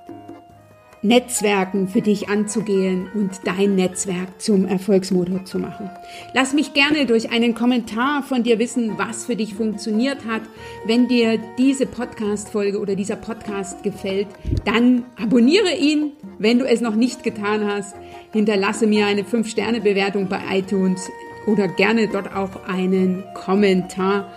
Netzwerken 1.05 1.89
für 1.89 2.01
dich 2.01 2.29
anzugehen 2.29 3.09
und 3.13 3.33
dein 3.45 3.75
Netzwerk 3.75 4.41
zum 4.41 4.69
Erfolgsmotor 4.69 5.45
zu 5.45 5.59
machen. 5.59 5.91
Lass 6.33 6.53
mich 6.53 6.75
gerne 6.75 7.07
durch 7.07 7.33
einen 7.33 7.55
Kommentar 7.55 8.23
von 8.23 8.45
dir 8.45 8.61
wissen, 8.61 8.93
was 8.99 9.27
für 9.27 9.35
dich 9.35 9.55
funktioniert 9.55 10.25
hat. 10.25 10.43
Wenn 10.87 11.09
dir 11.09 11.41
diese 11.59 11.87
Podcast-Folge 11.87 12.79
oder 12.79 12.95
dieser 12.95 13.17
Podcast 13.17 13.83
gefällt, 13.83 14.29
dann 14.65 15.05
abonniere 15.21 15.75
ihn. 15.77 16.13
Wenn 16.39 16.61
du 16.61 16.67
es 16.67 16.81
noch 16.81 16.95
nicht 16.95 17.25
getan 17.25 17.67
hast, 17.67 17.97
hinterlasse 18.33 18.87
mir 18.87 19.07
eine 19.07 19.23
5-Sterne-Bewertung 19.23 20.29
bei 20.29 20.41
iTunes 20.53 21.11
oder 21.49 21.67
gerne 21.67 22.07
dort 22.07 22.33
auch 22.33 22.69
einen 22.69 23.25
Kommentar. 23.35 24.33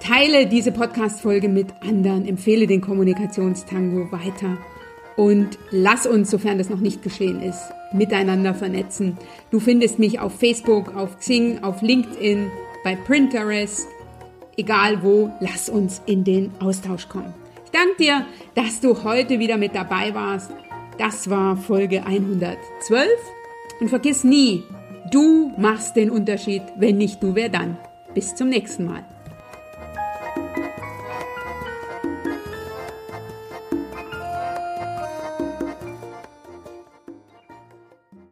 Teile 0.00 0.46
diese 0.46 0.72
Podcast-Folge 0.72 1.50
mit 1.50 1.68
anderen, 1.86 2.26
empfehle 2.26 2.66
den 2.66 2.80
Kommunikationstango 2.80 4.10
weiter 4.10 4.56
und 5.16 5.58
lass 5.70 6.06
uns, 6.06 6.30
sofern 6.30 6.58
das 6.58 6.70
noch 6.70 6.80
nicht 6.80 7.02
geschehen 7.02 7.42
ist, 7.42 7.60
miteinander 7.92 8.54
vernetzen. 8.54 9.18
Du 9.50 9.60
findest 9.60 9.98
mich 9.98 10.20
auf 10.20 10.38
Facebook, 10.38 10.96
auf 10.96 11.18
Xing, 11.18 11.62
auf 11.62 11.82
LinkedIn, 11.82 12.50
bei 12.84 12.96
Pinterest, 12.96 13.86
egal 14.56 15.02
wo, 15.02 15.30
lass 15.40 15.68
uns 15.68 16.02
in 16.06 16.24
den 16.24 16.50
Austausch 16.60 17.08
kommen. 17.08 17.34
Ich 17.64 17.70
danke 17.70 17.96
dir, 17.98 18.26
dass 18.54 18.80
du 18.80 19.04
heute 19.04 19.38
wieder 19.38 19.56
mit 19.56 19.74
dabei 19.74 20.14
warst. 20.14 20.50
Das 20.98 21.30
war 21.30 21.56
Folge 21.56 22.04
112 22.04 23.08
und 23.80 23.88
vergiss 23.88 24.24
nie, 24.24 24.62
du 25.10 25.52
machst 25.56 25.96
den 25.96 26.10
Unterschied, 26.10 26.62
wenn 26.76 26.98
nicht 26.98 27.22
du, 27.22 27.34
wer 27.34 27.48
dann. 27.48 27.76
Bis 28.14 28.34
zum 28.34 28.50
nächsten 28.50 28.84
Mal. 28.84 29.04